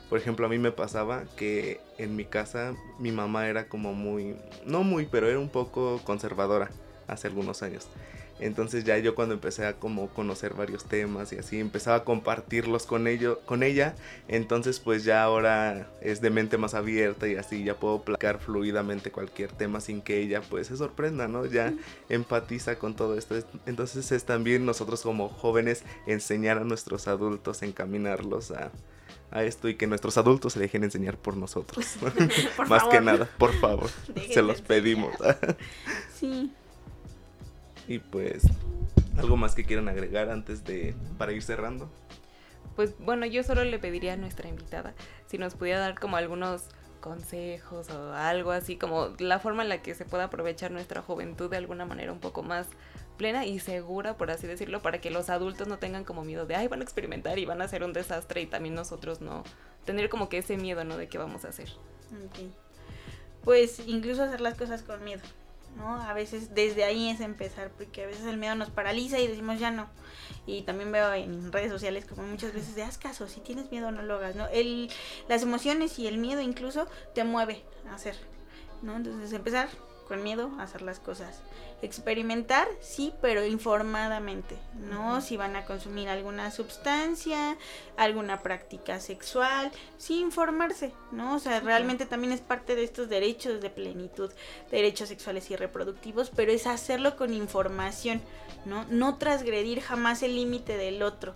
Por 0.08 0.18
ejemplo, 0.18 0.44
a 0.46 0.48
mí 0.50 0.58
me 0.58 0.72
pasaba 0.72 1.24
que 1.36 1.80
en 1.98 2.16
mi 2.16 2.24
casa 2.26 2.74
mi 2.98 3.12
mamá 3.12 3.48
era 3.48 3.68
como 3.68 3.94
muy, 3.94 4.36
no 4.66 4.82
muy, 4.84 5.06
pero 5.06 5.28
era 5.28 5.38
un 5.38 5.48
poco 5.48 6.00
conservadora 6.04 6.70
hace 7.08 7.28
algunos 7.28 7.62
años. 7.62 7.88
Entonces 8.42 8.84
ya 8.84 8.98
yo 8.98 9.14
cuando 9.14 9.34
empecé 9.34 9.66
a 9.66 9.74
como 9.74 10.08
conocer 10.08 10.54
varios 10.54 10.84
temas 10.84 11.32
y 11.32 11.38
así, 11.38 11.60
empezaba 11.60 11.98
a 11.98 12.04
compartirlos 12.04 12.86
con, 12.86 13.06
ello, 13.06 13.40
con 13.46 13.62
ella, 13.62 13.94
entonces 14.28 14.80
pues 14.80 15.04
ya 15.04 15.22
ahora 15.22 15.88
es 16.00 16.20
de 16.20 16.30
mente 16.30 16.58
más 16.58 16.74
abierta 16.74 17.28
y 17.28 17.36
así 17.36 17.64
ya 17.64 17.74
puedo 17.74 18.02
placar 18.02 18.38
fluidamente 18.38 19.10
cualquier 19.10 19.52
tema 19.52 19.80
sin 19.80 20.02
que 20.02 20.18
ella 20.18 20.40
pues 20.42 20.66
se 20.66 20.76
sorprenda, 20.76 21.28
¿no? 21.28 21.46
Ya 21.46 21.72
empatiza 22.08 22.78
con 22.78 22.96
todo 22.96 23.16
esto. 23.16 23.36
Entonces 23.66 24.10
es 24.12 24.24
también 24.24 24.66
nosotros 24.66 25.02
como 25.02 25.28
jóvenes 25.28 25.84
enseñar 26.06 26.58
a 26.58 26.64
nuestros 26.64 27.08
adultos, 27.08 27.62
encaminarlos 27.62 28.50
a, 28.50 28.72
a 29.32 29.44
esto 29.44 29.68
y 29.68 29.74
que 29.74 29.86
nuestros 29.86 30.18
adultos 30.18 30.52
se 30.52 30.60
dejen 30.60 30.84
enseñar 30.84 31.16
por 31.16 31.36
nosotros. 31.36 31.96
Más 32.68 32.84
que 32.84 33.00
nada, 33.00 33.28
por 33.38 33.52
favor. 33.54 33.90
se 34.32 34.42
los 34.42 34.60
pedimos. 34.60 35.14
sí. 36.18 36.52
Y 37.88 37.98
pues, 37.98 38.44
¿algo 39.16 39.36
más 39.36 39.54
que 39.54 39.64
quieran 39.64 39.88
agregar 39.88 40.30
antes 40.30 40.64
de, 40.64 40.94
para 41.18 41.32
ir 41.32 41.42
cerrando? 41.42 41.90
Pues 42.76 42.94
bueno, 42.98 43.26
yo 43.26 43.42
solo 43.42 43.64
le 43.64 43.78
pediría 43.78 44.14
a 44.14 44.16
nuestra 44.16 44.48
invitada 44.48 44.94
si 45.26 45.38
nos 45.38 45.54
pudiera 45.54 45.78
dar 45.78 45.98
como 45.98 46.16
algunos 46.16 46.64
consejos 47.00 47.90
o 47.90 48.14
algo 48.14 48.52
así, 48.52 48.76
como 48.76 49.10
la 49.18 49.38
forma 49.40 49.62
en 49.62 49.68
la 49.68 49.82
que 49.82 49.94
se 49.94 50.06
pueda 50.06 50.24
aprovechar 50.24 50.70
nuestra 50.70 51.02
juventud 51.02 51.50
de 51.50 51.58
alguna 51.58 51.84
manera 51.84 52.12
un 52.12 52.20
poco 52.20 52.42
más 52.42 52.68
plena 53.18 53.44
y 53.44 53.58
segura, 53.58 54.16
por 54.16 54.30
así 54.30 54.46
decirlo, 54.46 54.80
para 54.80 55.00
que 55.00 55.10
los 55.10 55.28
adultos 55.28 55.68
no 55.68 55.78
tengan 55.78 56.04
como 56.04 56.24
miedo 56.24 56.46
de, 56.46 56.54
ay, 56.54 56.68
van 56.68 56.80
a 56.80 56.84
experimentar 56.84 57.38
y 57.38 57.44
van 57.44 57.60
a 57.60 57.64
hacer 57.64 57.84
un 57.84 57.92
desastre 57.92 58.40
y 58.40 58.46
también 58.46 58.74
nosotros 58.74 59.20
no, 59.20 59.44
tener 59.84 60.08
como 60.08 60.28
que 60.28 60.38
ese 60.38 60.56
miedo, 60.56 60.84
¿no? 60.84 60.96
De 60.96 61.08
qué 61.08 61.18
vamos 61.18 61.44
a 61.44 61.48
hacer. 61.48 61.68
Pues 63.44 63.80
incluso 63.86 64.22
hacer 64.22 64.40
las 64.40 64.56
cosas 64.56 64.82
con 64.82 65.04
miedo. 65.04 65.22
¿No? 65.76 66.00
A 66.00 66.12
veces 66.14 66.54
desde 66.54 66.84
ahí 66.84 67.10
es 67.10 67.20
empezar, 67.20 67.70
porque 67.70 68.04
a 68.04 68.06
veces 68.06 68.26
el 68.26 68.36
miedo 68.36 68.54
nos 68.54 68.70
paraliza 68.70 69.18
y 69.18 69.26
decimos 69.26 69.58
ya 69.58 69.70
no. 69.70 69.88
Y 70.46 70.62
también 70.62 70.92
veo 70.92 71.12
en 71.14 71.52
redes 71.52 71.70
sociales 71.70 72.04
como 72.04 72.22
muchas 72.22 72.52
veces 72.52 72.74
de 72.74 72.82
haz 72.82 72.98
caso, 72.98 73.28
si 73.28 73.40
tienes 73.40 73.70
miedo 73.70 73.90
no 73.90 74.02
lo 74.02 74.16
hagas, 74.16 74.36
¿no? 74.36 74.48
El, 74.48 74.90
las 75.28 75.42
emociones 75.42 75.98
y 75.98 76.06
el 76.06 76.18
miedo 76.18 76.40
incluso 76.40 76.86
te 77.14 77.24
mueve 77.24 77.64
a 77.88 77.94
hacer, 77.94 78.16
¿no? 78.82 78.96
Entonces 78.96 79.32
empezar 79.32 79.68
con 80.12 80.22
miedo 80.22 80.50
a 80.58 80.64
hacer 80.64 80.82
las 80.82 81.00
cosas. 81.00 81.40
Experimentar, 81.80 82.68
sí, 82.82 83.14
pero 83.22 83.46
informadamente, 83.46 84.58
¿no? 84.74 85.22
Si 85.22 85.38
van 85.38 85.56
a 85.56 85.64
consumir 85.64 86.10
alguna 86.10 86.50
sustancia, 86.50 87.56
alguna 87.96 88.42
práctica 88.42 89.00
sexual, 89.00 89.72
sí 89.96 90.20
informarse, 90.20 90.92
¿no? 91.12 91.36
O 91.36 91.38
sea, 91.38 91.60
realmente 91.60 92.04
también 92.04 92.34
es 92.34 92.42
parte 92.42 92.76
de 92.76 92.84
estos 92.84 93.08
derechos 93.08 93.62
de 93.62 93.70
plenitud, 93.70 94.30
derechos 94.70 95.08
sexuales 95.08 95.50
y 95.50 95.56
reproductivos, 95.56 96.28
pero 96.28 96.52
es 96.52 96.66
hacerlo 96.66 97.16
con 97.16 97.32
información, 97.32 98.20
¿no? 98.66 98.84
No 98.90 99.16
transgredir 99.16 99.80
jamás 99.80 100.22
el 100.22 100.36
límite 100.36 100.76
del 100.76 101.02
otro 101.02 101.32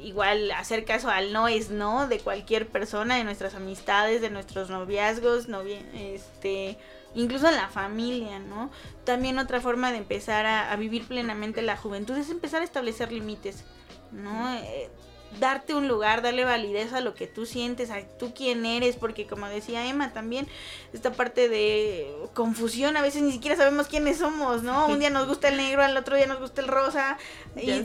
igual 0.00 0.52
hacer 0.52 0.84
caso 0.84 1.10
al 1.10 1.32
no 1.32 1.48
es 1.48 1.70
no 1.70 2.06
de 2.06 2.20
cualquier 2.20 2.68
persona, 2.68 3.16
de 3.16 3.24
nuestras 3.24 3.56
amistades, 3.56 4.20
de 4.20 4.30
nuestros 4.30 4.70
noviazgos, 4.70 5.48
novia, 5.48 5.80
este, 5.92 6.78
incluso 7.14 7.48
en 7.48 7.56
la 7.56 7.68
familia, 7.68 8.38
¿no? 8.38 8.70
También 9.04 9.38
otra 9.38 9.60
forma 9.60 9.90
de 9.92 9.98
empezar 9.98 10.46
a, 10.46 10.74
vivir 10.76 11.06
plenamente 11.06 11.62
la 11.62 11.76
juventud 11.76 12.16
es 12.16 12.30
empezar 12.30 12.62
a 12.62 12.64
establecer 12.64 13.12
límites, 13.12 13.64
¿no? 14.12 14.54
Eh, 14.54 14.90
darte 15.38 15.74
un 15.74 15.88
lugar, 15.88 16.22
darle 16.22 16.44
validez 16.44 16.92
a 16.92 17.00
lo 17.00 17.14
que 17.14 17.26
tú 17.26 17.46
sientes, 17.46 17.90
a 17.90 18.00
tú 18.18 18.32
quién 18.34 18.64
eres, 18.64 18.96
porque 18.96 19.26
como 19.26 19.46
decía 19.46 19.86
Emma 19.86 20.12
también, 20.12 20.48
esta 20.92 21.12
parte 21.12 21.48
de 21.48 22.14
confusión, 22.34 22.96
a 22.96 23.02
veces 23.02 23.22
ni 23.22 23.32
siquiera 23.32 23.56
sabemos 23.56 23.88
quiénes 23.88 24.18
somos, 24.18 24.62
¿no? 24.62 24.86
Un 24.88 24.98
día 24.98 25.10
nos 25.10 25.26
gusta 25.26 25.48
el 25.48 25.56
negro, 25.56 25.82
al 25.82 25.96
otro 25.96 26.16
día 26.16 26.26
nos 26.26 26.40
gusta 26.40 26.60
el 26.60 26.68
rosa, 26.68 27.18
y 27.56 27.84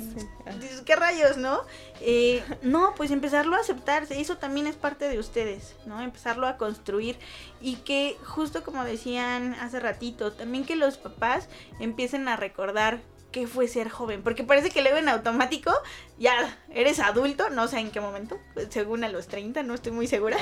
¿qué 0.85 0.95
rayos, 0.95 1.37
no? 1.37 1.61
Eh, 2.01 2.43
no, 2.61 2.93
pues 2.95 3.11
empezarlo 3.11 3.55
a 3.55 3.59
aceptarse, 3.59 4.19
eso 4.19 4.37
también 4.37 4.67
es 4.67 4.75
parte 4.75 5.09
de 5.09 5.19
ustedes, 5.19 5.75
¿no? 5.85 6.01
Empezarlo 6.01 6.47
a 6.47 6.57
construir 6.57 7.17
y 7.61 7.77
que 7.77 8.17
justo 8.25 8.63
como 8.63 8.83
decían 8.83 9.53
hace 9.55 9.79
ratito, 9.79 10.33
también 10.33 10.65
que 10.65 10.75
los 10.75 10.97
papás 10.97 11.47
empiecen 11.79 12.27
a 12.27 12.35
recordar 12.35 13.01
qué 13.33 13.47
fue 13.47 13.67
ser 13.67 13.89
joven, 13.89 14.23
porque 14.23 14.45
parece 14.45 14.69
que 14.69 14.81
luego 14.81 14.97
en 14.97 15.09
automático 15.09 15.73
ya 16.17 16.57
eres 16.73 16.99
adulto, 16.99 17.49
no 17.49 17.67
sé 17.67 17.79
en 17.79 17.91
qué 17.91 17.99
momento, 17.99 18.39
según 18.69 19.03
a 19.03 19.09
los 19.09 19.27
30, 19.27 19.63
no 19.63 19.73
estoy 19.73 19.91
muy 19.91 20.07
segura. 20.07 20.37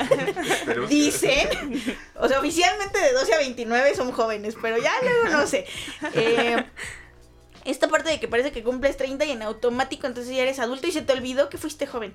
Dicen, 0.89 1.49
o 2.19 2.27
sea, 2.27 2.39
oficialmente 2.39 2.99
de 2.99 3.13
12 3.13 3.33
a 3.33 3.37
29 3.37 3.95
son 3.95 4.11
jóvenes, 4.11 4.55
pero 4.61 4.77
ya 4.77 4.91
luego 5.01 5.29
no 5.29 5.47
sé. 5.47 5.65
Eh, 6.13 6.63
esta 7.65 7.87
parte 7.87 8.09
de 8.09 8.19
que 8.19 8.27
parece 8.27 8.51
que 8.51 8.63
cumples 8.63 8.97
30 8.97 9.23
y 9.25 9.31
en 9.31 9.41
automático 9.41 10.05
entonces 10.05 10.35
ya 10.35 10.41
eres 10.41 10.59
adulto 10.59 10.87
y 10.87 10.91
se 10.91 11.01
te 11.01 11.13
olvidó 11.13 11.49
que 11.49 11.57
fuiste 11.57 11.87
joven, 11.87 12.13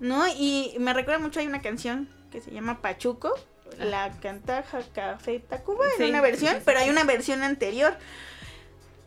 ¿no? 0.00 0.26
Y 0.28 0.76
me 0.78 0.92
recuerda 0.92 1.18
mucho, 1.18 1.40
hay 1.40 1.46
una 1.46 1.62
canción 1.62 2.08
que 2.30 2.40
se 2.40 2.50
llama 2.50 2.82
Pachuco, 2.82 3.34
la 3.78 4.12
canta 4.20 4.64
Café 4.94 5.40
Tacuba 5.40 5.86
en 5.98 6.10
una 6.10 6.20
versión, 6.20 6.56
pero 6.64 6.78
hay 6.78 6.90
una 6.90 7.04
versión 7.04 7.42
anterior 7.42 7.96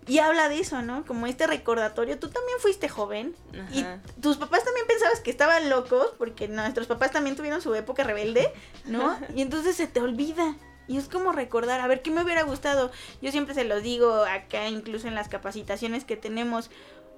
y 0.08 0.20
habla 0.20 0.50
de 0.50 0.60
eso, 0.60 0.82
¿no? 0.82 1.06
Como 1.06 1.28
este 1.28 1.48
recordatorio. 1.48 2.18
Tú 2.18 2.30
también 2.30 2.58
fuiste 2.60 2.90
joven. 2.90 3.36
Y 3.74 3.86
tus 4.22 4.38
papás 4.38 4.64
también 4.64 4.88
pensabas 4.88 5.20
que 5.20 5.32
estaban 5.32 5.70
locos, 5.70 6.14
porque 6.18 6.48
nuestros 6.48 6.88
papás 6.88 7.12
también 7.12 7.36
tuvieron 7.36 7.62
su 7.62 7.74
época 7.76 8.04
rebelde, 8.04 8.52
¿no? 8.86 9.18
Y 9.36 9.42
entonces 9.42 9.76
se 9.76 9.88
te 9.88 10.00
olvida. 10.02 10.56
Y 10.88 10.98
es 10.98 11.10
como 11.10 11.34
recordar, 11.34 11.82
a 11.82 11.88
ver, 11.88 12.02
¿qué 12.02 12.12
me 12.12 12.24
hubiera 12.24 12.44
gustado? 12.44 12.92
Yo 13.22 13.32
siempre 13.32 13.54
se 13.54 13.66
lo 13.66 13.82
digo 13.82 14.24
acá, 14.24 14.70
incluso 14.70 15.08
en 15.08 15.16
las 15.16 15.28
capacitaciones 15.28 16.06
que 16.06 16.16
tenemos. 16.16 16.72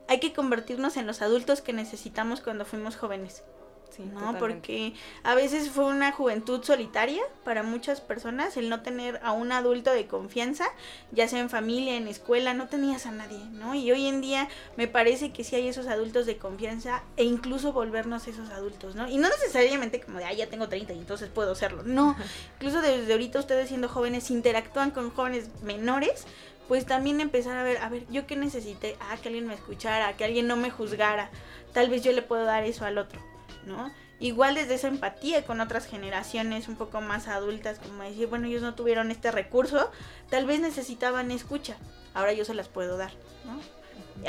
Hay 0.07 0.19
que 0.19 0.33
convertirnos 0.33 0.97
en 0.97 1.05
los 1.05 1.21
adultos 1.21 1.61
que 1.61 1.71
necesitamos 1.71 2.41
cuando 2.41 2.65
fuimos 2.65 2.95
jóvenes. 2.95 3.43
¿No? 3.97 4.37
Porque 4.37 4.93
a 5.23 5.35
veces 5.35 5.69
fue 5.69 5.85
una 5.85 6.11
juventud 6.11 6.63
solitaria 6.63 7.21
para 7.43 7.63
muchas 7.63 8.01
personas 8.01 8.55
el 8.57 8.69
no 8.69 8.81
tener 8.81 9.19
a 9.23 9.31
un 9.31 9.51
adulto 9.51 9.91
de 9.91 10.07
confianza, 10.07 10.65
ya 11.11 11.27
sea 11.27 11.39
en 11.39 11.49
familia, 11.49 11.95
en 11.95 12.07
escuela, 12.07 12.53
no 12.53 12.67
tenías 12.67 13.05
a 13.05 13.11
nadie, 13.11 13.39
¿no? 13.51 13.75
Y 13.75 13.91
hoy 13.91 14.07
en 14.07 14.21
día 14.21 14.47
me 14.77 14.87
parece 14.87 15.31
que 15.31 15.43
sí 15.43 15.55
hay 15.55 15.67
esos 15.67 15.87
adultos 15.87 16.25
de 16.25 16.37
confianza 16.37 17.03
e 17.17 17.23
incluso 17.23 17.73
volvernos 17.73 18.27
esos 18.27 18.49
adultos, 18.49 18.95
¿no? 18.95 19.09
Y 19.09 19.17
no 19.17 19.29
necesariamente 19.29 19.99
como 19.99 20.19
de, 20.19 20.25
ah, 20.25 20.33
ya 20.33 20.47
tengo 20.47 20.69
30 20.69 20.93
y 20.93 20.99
entonces 20.99 21.29
puedo 21.29 21.55
serlo, 21.55 21.83
no. 21.83 22.15
incluso 22.55 22.81
desde 22.81 23.11
ahorita 23.11 23.39
ustedes 23.39 23.69
siendo 23.69 23.89
jóvenes 23.89 24.29
interactúan 24.31 24.91
con 24.91 25.09
jóvenes 25.11 25.49
menores, 25.63 26.25
pues 26.67 26.85
también 26.85 27.19
empezar 27.19 27.57
a 27.57 27.63
ver, 27.63 27.77
a 27.77 27.89
ver, 27.89 28.05
yo 28.11 28.27
qué 28.27 28.35
necesité, 28.35 28.95
ah, 28.99 29.17
que 29.17 29.29
alguien 29.29 29.47
me 29.47 29.55
escuchara, 29.55 30.15
que 30.15 30.23
alguien 30.23 30.47
no 30.47 30.55
me 30.55 30.69
juzgara, 30.69 31.31
tal 31.73 31.89
vez 31.89 32.03
yo 32.03 32.11
le 32.11 32.21
puedo 32.21 32.43
dar 32.45 32.63
eso 32.63 32.85
al 32.85 32.99
otro. 32.99 33.19
¿No? 33.65 33.91
Igual 34.19 34.55
desde 34.55 34.75
esa 34.75 34.89
empatía 34.89 35.45
con 35.45 35.61
otras 35.61 35.85
generaciones 35.85 36.67
un 36.67 36.75
poco 36.75 36.99
más 36.99 37.27
adultas, 37.27 37.79
como 37.79 38.03
decir, 38.03 38.27
bueno, 38.27 38.47
ellos 38.47 38.61
no 38.61 38.75
tuvieron 38.75 39.11
este 39.11 39.31
recurso, 39.31 39.91
tal 40.29 40.45
vez 40.45 40.59
necesitaban 40.59 41.31
escucha, 41.31 41.77
ahora 42.13 42.33
yo 42.33 42.43
se 42.43 42.53
las 42.53 42.67
puedo 42.67 42.97
dar, 42.97 43.11
¿no? 43.45 43.59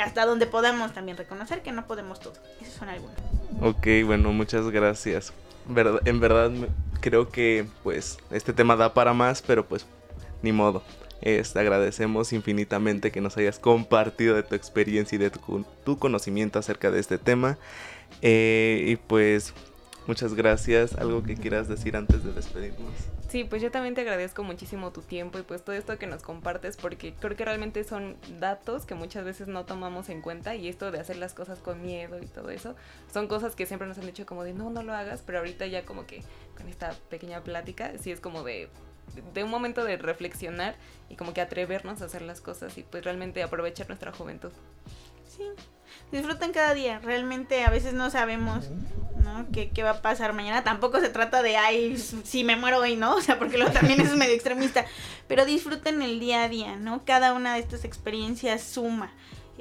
Hasta 0.01 0.25
donde 0.27 0.47
podamos 0.47 0.93
también 0.93 1.17
reconocer 1.17 1.63
que 1.63 1.73
no 1.73 1.87
podemos 1.87 2.21
todo. 2.21 2.35
Esos 2.61 2.75
son 2.75 2.89
algunos. 2.89 3.17
Ok, 3.61 3.87
bueno, 4.07 4.31
muchas 4.33 4.71
gracias. 4.71 5.33
en 6.05 6.21
verdad 6.21 6.53
creo 7.01 7.29
que 7.29 7.67
pues 7.83 8.19
este 8.31 8.53
tema 8.53 8.77
da 8.77 8.95
para 8.95 9.13
más, 9.13 9.43
pero 9.43 9.67
pues 9.67 9.87
ni 10.43 10.53
modo. 10.53 10.83
Este, 11.23 11.59
agradecemos 11.59 12.33
infinitamente 12.33 13.11
que 13.11 13.21
nos 13.21 13.37
hayas 13.37 13.59
compartido 13.59 14.37
de 14.37 14.43
tu 14.43 14.55
experiencia 14.55 15.17
y 15.17 15.19
de 15.19 15.31
tu, 15.31 15.67
tu 15.85 15.99
conocimiento 15.99 16.59
acerca 16.59 16.91
de 16.91 17.01
este 17.01 17.19
tema. 17.19 17.59
Eh, 18.23 18.85
y 18.87 18.97
pues 18.97 19.55
muchas 20.07 20.35
gracias. 20.35 20.95
¿Algo 20.95 21.23
que 21.23 21.37
quieras 21.37 21.69
decir 21.69 21.97
antes 21.97 22.25
de 22.25 22.33
despedirnos? 22.33 22.93
Sí, 23.29 23.45
pues 23.45 23.63
yo 23.63 23.71
también 23.71 23.95
te 23.95 24.01
agradezco 24.01 24.43
muchísimo 24.43 24.91
tu 24.91 25.03
tiempo 25.03 25.39
y 25.39 25.43
pues 25.43 25.65
todo 25.65 25.77
esto 25.77 25.97
que 25.99 26.09
nos 26.09 26.23
compartes 26.23 26.77
porque 26.77 27.15
creo 27.15 27.37
que 27.37 27.45
realmente 27.45 27.85
son 27.85 28.17
datos 28.41 28.87
que 28.87 28.97
muchas 28.97 29.25
veces 29.25 29.47
no 29.47 29.65
tomamos 29.65 30.09
en 30.09 30.21
cuenta 30.21 30.57
y 30.57 30.67
esto 30.67 30.91
de 30.91 30.99
hacer 30.99 31.17
las 31.17 31.33
cosas 31.33 31.61
con 31.61 31.81
miedo 31.81 32.19
y 32.21 32.27
todo 32.27 32.51
eso 32.51 32.75
son 33.13 33.29
cosas 33.29 33.55
que 33.55 33.67
siempre 33.67 33.87
nos 33.87 33.99
han 33.99 34.07
dicho 34.07 34.27
como 34.27 34.43
de 34.43 34.53
no, 34.53 34.69
no 34.71 34.83
lo 34.83 34.95
hagas, 34.95 35.23
pero 35.25 35.39
ahorita 35.39 35.69
ya 35.69 35.85
como 35.85 36.07
que 36.07 36.25
con 36.57 36.69
esta 36.69 36.93
pequeña 37.09 37.45
plática 37.45 37.93
sí 38.01 38.11
es 38.11 38.19
como 38.19 38.43
de 38.43 38.69
de 39.35 39.45
un 39.45 39.51
momento 39.51 39.85
de 39.85 39.97
reflexionar 39.97 40.75
y 41.09 41.17
como 41.17 41.33
que 41.33 41.41
atrevernos 41.41 42.03
a 42.03 42.07
hacer 42.07 42.23
las 42.23 42.41
cosas 42.41 42.77
y 42.79 42.83
pues 42.83 43.05
realmente 43.05 43.43
aprovechar 43.43 43.89
nuestra 43.89 44.13
juventud. 44.13 44.53
Sí, 45.29 45.45
disfrutan 46.13 46.53
cada 46.53 46.75
día. 46.75 46.99
Realmente 47.01 47.65
a 47.65 47.71
veces 47.71 47.95
no 47.95 48.11
sabemos, 48.11 48.71
¿no? 49.23 49.47
¿Qué, 49.53 49.71
¿Qué, 49.71 49.83
va 49.83 49.91
a 49.91 50.03
pasar 50.03 50.33
mañana? 50.33 50.65
Tampoco 50.65 51.01
se 51.01 51.09
trata 51.09 51.43
de, 51.43 51.57
ay, 51.57 51.97
si 51.97 52.45
me 52.45 52.57
muero 52.57 52.79
hoy, 52.79 52.97
¿no? 52.97 53.15
O 53.17 53.21
sea, 53.21 53.39
porque 53.39 53.59
luego 53.59 53.73
también 53.73 54.01
es 54.01 54.15
medio 54.17 54.35
extremista. 54.35 54.85
Pero 55.29 55.45
disfruten 55.45 56.03
el 56.03 56.21
día 56.21 56.45
a 56.45 56.49
día, 56.49 56.77
¿no? 56.77 57.05
Cada 57.05 57.33
una 57.33 57.55
de 57.55 57.61
estas 57.61 57.85
experiencias 57.85 58.63
suma. 58.63 59.13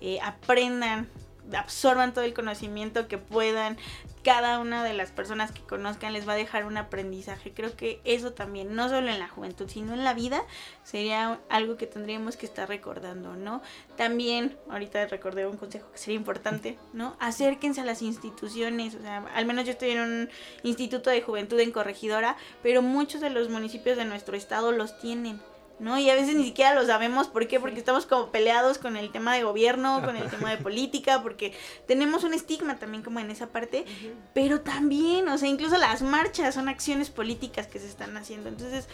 Eh, 0.01 0.19
aprendan 0.23 1.09
absorban 1.57 2.13
todo 2.13 2.25
el 2.25 2.33
conocimiento 2.33 3.07
que 3.07 3.17
puedan, 3.17 3.77
cada 4.23 4.59
una 4.59 4.83
de 4.83 4.93
las 4.93 5.11
personas 5.11 5.51
que 5.51 5.61
conozcan 5.61 6.13
les 6.13 6.27
va 6.27 6.33
a 6.33 6.35
dejar 6.35 6.65
un 6.65 6.77
aprendizaje. 6.77 7.53
Creo 7.53 7.75
que 7.75 8.01
eso 8.03 8.33
también, 8.33 8.75
no 8.75 8.89
solo 8.89 9.09
en 9.09 9.19
la 9.19 9.29
juventud, 9.29 9.69
sino 9.69 9.93
en 9.93 10.03
la 10.03 10.13
vida, 10.13 10.43
sería 10.83 11.39
algo 11.49 11.77
que 11.77 11.87
tendríamos 11.87 12.35
que 12.35 12.45
estar 12.45 12.67
recordando, 12.67 13.35
¿no? 13.35 13.61
También, 13.95 14.57
ahorita 14.69 15.07
recordé 15.07 15.47
un 15.47 15.57
consejo 15.57 15.91
que 15.91 15.97
sería 15.97 16.17
importante, 16.17 16.77
¿no? 16.93 17.15
Acérquense 17.19 17.81
a 17.81 17.85
las 17.85 18.01
instituciones, 18.01 18.95
o 18.95 19.01
sea, 19.01 19.25
al 19.33 19.45
menos 19.45 19.65
yo 19.65 19.71
estoy 19.71 19.91
en 19.91 20.01
un 20.01 20.29
instituto 20.63 21.09
de 21.09 21.21
juventud 21.21 21.59
en 21.59 21.71
corregidora, 21.71 22.35
pero 22.61 22.81
muchos 22.81 23.21
de 23.21 23.29
los 23.29 23.49
municipios 23.49 23.97
de 23.97 24.05
nuestro 24.05 24.35
estado 24.35 24.71
los 24.71 24.99
tienen. 24.99 25.39
¿No? 25.79 25.97
Y 25.97 26.09
a 26.09 26.15
veces 26.15 26.35
ni 26.35 26.43
siquiera 26.43 26.75
lo 26.75 26.85
sabemos, 26.85 27.27
¿por 27.27 27.47
qué? 27.47 27.59
Porque 27.59 27.79
estamos 27.79 28.05
como 28.05 28.31
peleados 28.31 28.77
con 28.77 28.97
el 28.97 29.11
tema 29.11 29.33
de 29.35 29.43
gobierno, 29.43 30.01
con 30.03 30.15
el 30.15 30.29
tema 30.29 30.51
de 30.51 30.57
política, 30.57 31.21
porque 31.21 31.53
tenemos 31.87 32.23
un 32.23 32.33
estigma 32.33 32.77
también 32.77 33.03
como 33.03 33.19
en 33.19 33.31
esa 33.31 33.47
parte, 33.47 33.85
pero 34.33 34.61
también, 34.61 35.27
o 35.29 35.37
sea, 35.37 35.49
incluso 35.49 35.77
las 35.77 36.01
marchas 36.01 36.55
son 36.55 36.69
acciones 36.69 37.09
políticas 37.09 37.67
que 37.67 37.79
se 37.79 37.87
están 37.87 38.15
haciendo, 38.17 38.49
entonces 38.49 38.87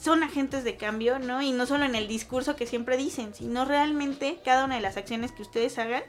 son 0.00 0.22
agentes 0.22 0.64
de 0.64 0.76
cambio, 0.76 1.18
¿no? 1.18 1.42
Y 1.42 1.52
no 1.52 1.66
solo 1.66 1.84
en 1.84 1.94
el 1.94 2.08
discurso 2.08 2.56
que 2.56 2.66
siempre 2.66 2.96
dicen, 2.96 3.34
sino 3.34 3.64
realmente 3.64 4.40
cada 4.44 4.64
una 4.64 4.76
de 4.76 4.80
las 4.80 4.96
acciones 4.96 5.32
que 5.32 5.42
ustedes 5.42 5.78
hagan 5.78 6.02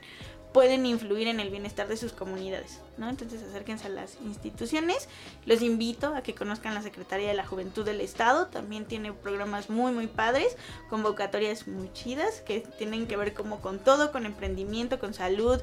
pueden 0.52 0.86
influir 0.86 1.28
en 1.28 1.40
el 1.40 1.50
bienestar 1.50 1.88
de 1.88 1.96
sus 1.96 2.12
comunidades, 2.12 2.80
¿no? 2.98 3.08
Entonces 3.08 3.42
acérquense 3.42 3.86
a 3.86 3.90
las 3.90 4.18
instituciones. 4.24 5.08
Los 5.46 5.62
invito 5.62 6.14
a 6.14 6.22
que 6.22 6.34
conozcan 6.34 6.74
la 6.74 6.82
Secretaría 6.82 7.28
de 7.28 7.34
la 7.34 7.46
Juventud 7.46 7.84
del 7.84 8.00
Estado. 8.00 8.46
También 8.46 8.84
tiene 8.84 9.12
programas 9.12 9.70
muy, 9.70 9.92
muy 9.92 10.06
padres, 10.06 10.56
convocatorias 10.90 11.66
muy 11.66 11.92
chidas 11.92 12.40
que 12.40 12.60
tienen 12.78 13.06
que 13.06 13.16
ver 13.16 13.34
como 13.34 13.60
con 13.60 13.78
todo, 13.78 14.12
con 14.12 14.26
emprendimiento, 14.26 14.98
con 14.98 15.14
salud, 15.14 15.60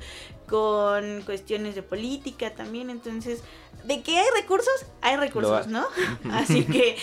con 0.48 1.22
cuestiones 1.22 1.76
de 1.76 1.84
política 1.84 2.56
también. 2.56 2.90
Entonces, 2.90 3.42
¿de 3.86 4.02
qué 4.02 4.18
hay 4.20 4.28
recursos? 4.42 4.86
Hay 5.02 5.18
recursos, 5.18 5.68
¿no? 5.68 5.86
Así 6.32 6.66
que 6.66 6.98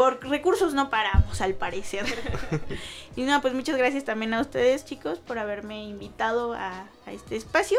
por 0.00 0.26
recursos 0.26 0.72
no 0.72 0.88
paramos, 0.88 1.42
al 1.42 1.52
parecer. 1.52 2.06
y 3.16 3.24
no, 3.24 3.42
pues 3.42 3.52
muchas 3.52 3.76
gracias 3.76 4.02
también 4.02 4.32
a 4.32 4.40
ustedes, 4.40 4.86
chicos, 4.86 5.18
por 5.18 5.38
haberme 5.38 5.84
invitado 5.84 6.54
a, 6.54 6.86
este 7.06 7.36
espacio. 7.36 7.78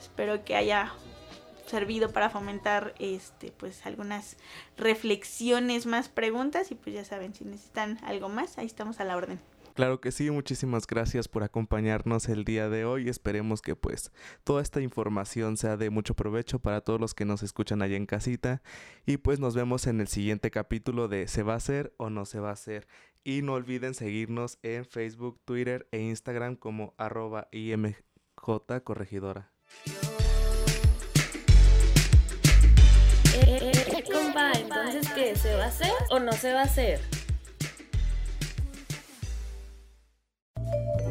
Espero 0.00 0.44
que 0.44 0.56
haya 0.56 0.92
servido 1.66 2.10
para 2.10 2.28
fomentar 2.28 2.92
este 2.98 3.52
pues 3.52 3.86
algunas 3.86 4.36
reflexiones 4.76 5.86
más 5.86 6.08
preguntas 6.08 6.72
y 6.72 6.74
pues 6.74 6.92
ya 6.92 7.04
saben 7.04 7.36
si 7.36 7.44
necesitan 7.44 8.00
algo 8.02 8.28
más 8.28 8.58
ahí 8.58 8.66
estamos 8.66 8.98
a 8.98 9.04
la 9.04 9.16
orden 9.16 9.38
Claro 9.74 10.00
que 10.00 10.12
sí, 10.12 10.30
muchísimas 10.30 10.86
gracias 10.86 11.28
por 11.28 11.42
acompañarnos 11.42 12.28
el 12.28 12.44
día 12.44 12.68
de 12.68 12.84
hoy. 12.84 13.08
Esperemos 13.08 13.62
que 13.62 13.76
pues 13.76 14.12
toda 14.44 14.62
esta 14.62 14.80
información 14.80 15.56
sea 15.56 15.76
de 15.76 15.90
mucho 15.90 16.14
provecho 16.14 16.58
para 16.58 16.80
todos 16.80 17.00
los 17.00 17.14
que 17.14 17.24
nos 17.24 17.42
escuchan 17.42 17.82
allá 17.82 17.96
en 17.96 18.06
casita. 18.06 18.62
Y 19.06 19.18
pues 19.18 19.40
nos 19.40 19.54
vemos 19.54 19.86
en 19.86 20.00
el 20.00 20.08
siguiente 20.08 20.50
capítulo 20.50 21.08
de 21.08 21.28
¿Se 21.28 21.42
va 21.42 21.54
a 21.54 21.56
hacer 21.56 21.94
o 21.96 22.10
no 22.10 22.24
se 22.24 22.40
va 22.40 22.50
a 22.50 22.54
hacer? 22.54 22.86
Y 23.22 23.42
no 23.42 23.54
olviden 23.54 23.94
seguirnos 23.94 24.58
en 24.62 24.84
Facebook, 24.84 25.40
Twitter 25.44 25.88
e 25.92 26.00
Instagram 26.00 26.56
como 26.56 26.94
arroba 26.96 27.48
IMJ. 27.52 28.00
Eh, 33.32 33.44
eh, 33.46 33.72
eh, 33.72 34.04
entonces 34.54 35.08
¿qué? 35.14 35.36
¿Se 35.36 35.54
va 35.54 35.64
a 35.64 35.68
hacer 35.68 35.92
o 36.10 36.18
no 36.18 36.32
se 36.32 36.52
va 36.52 36.60
a 36.60 36.64
hacer? 36.64 37.00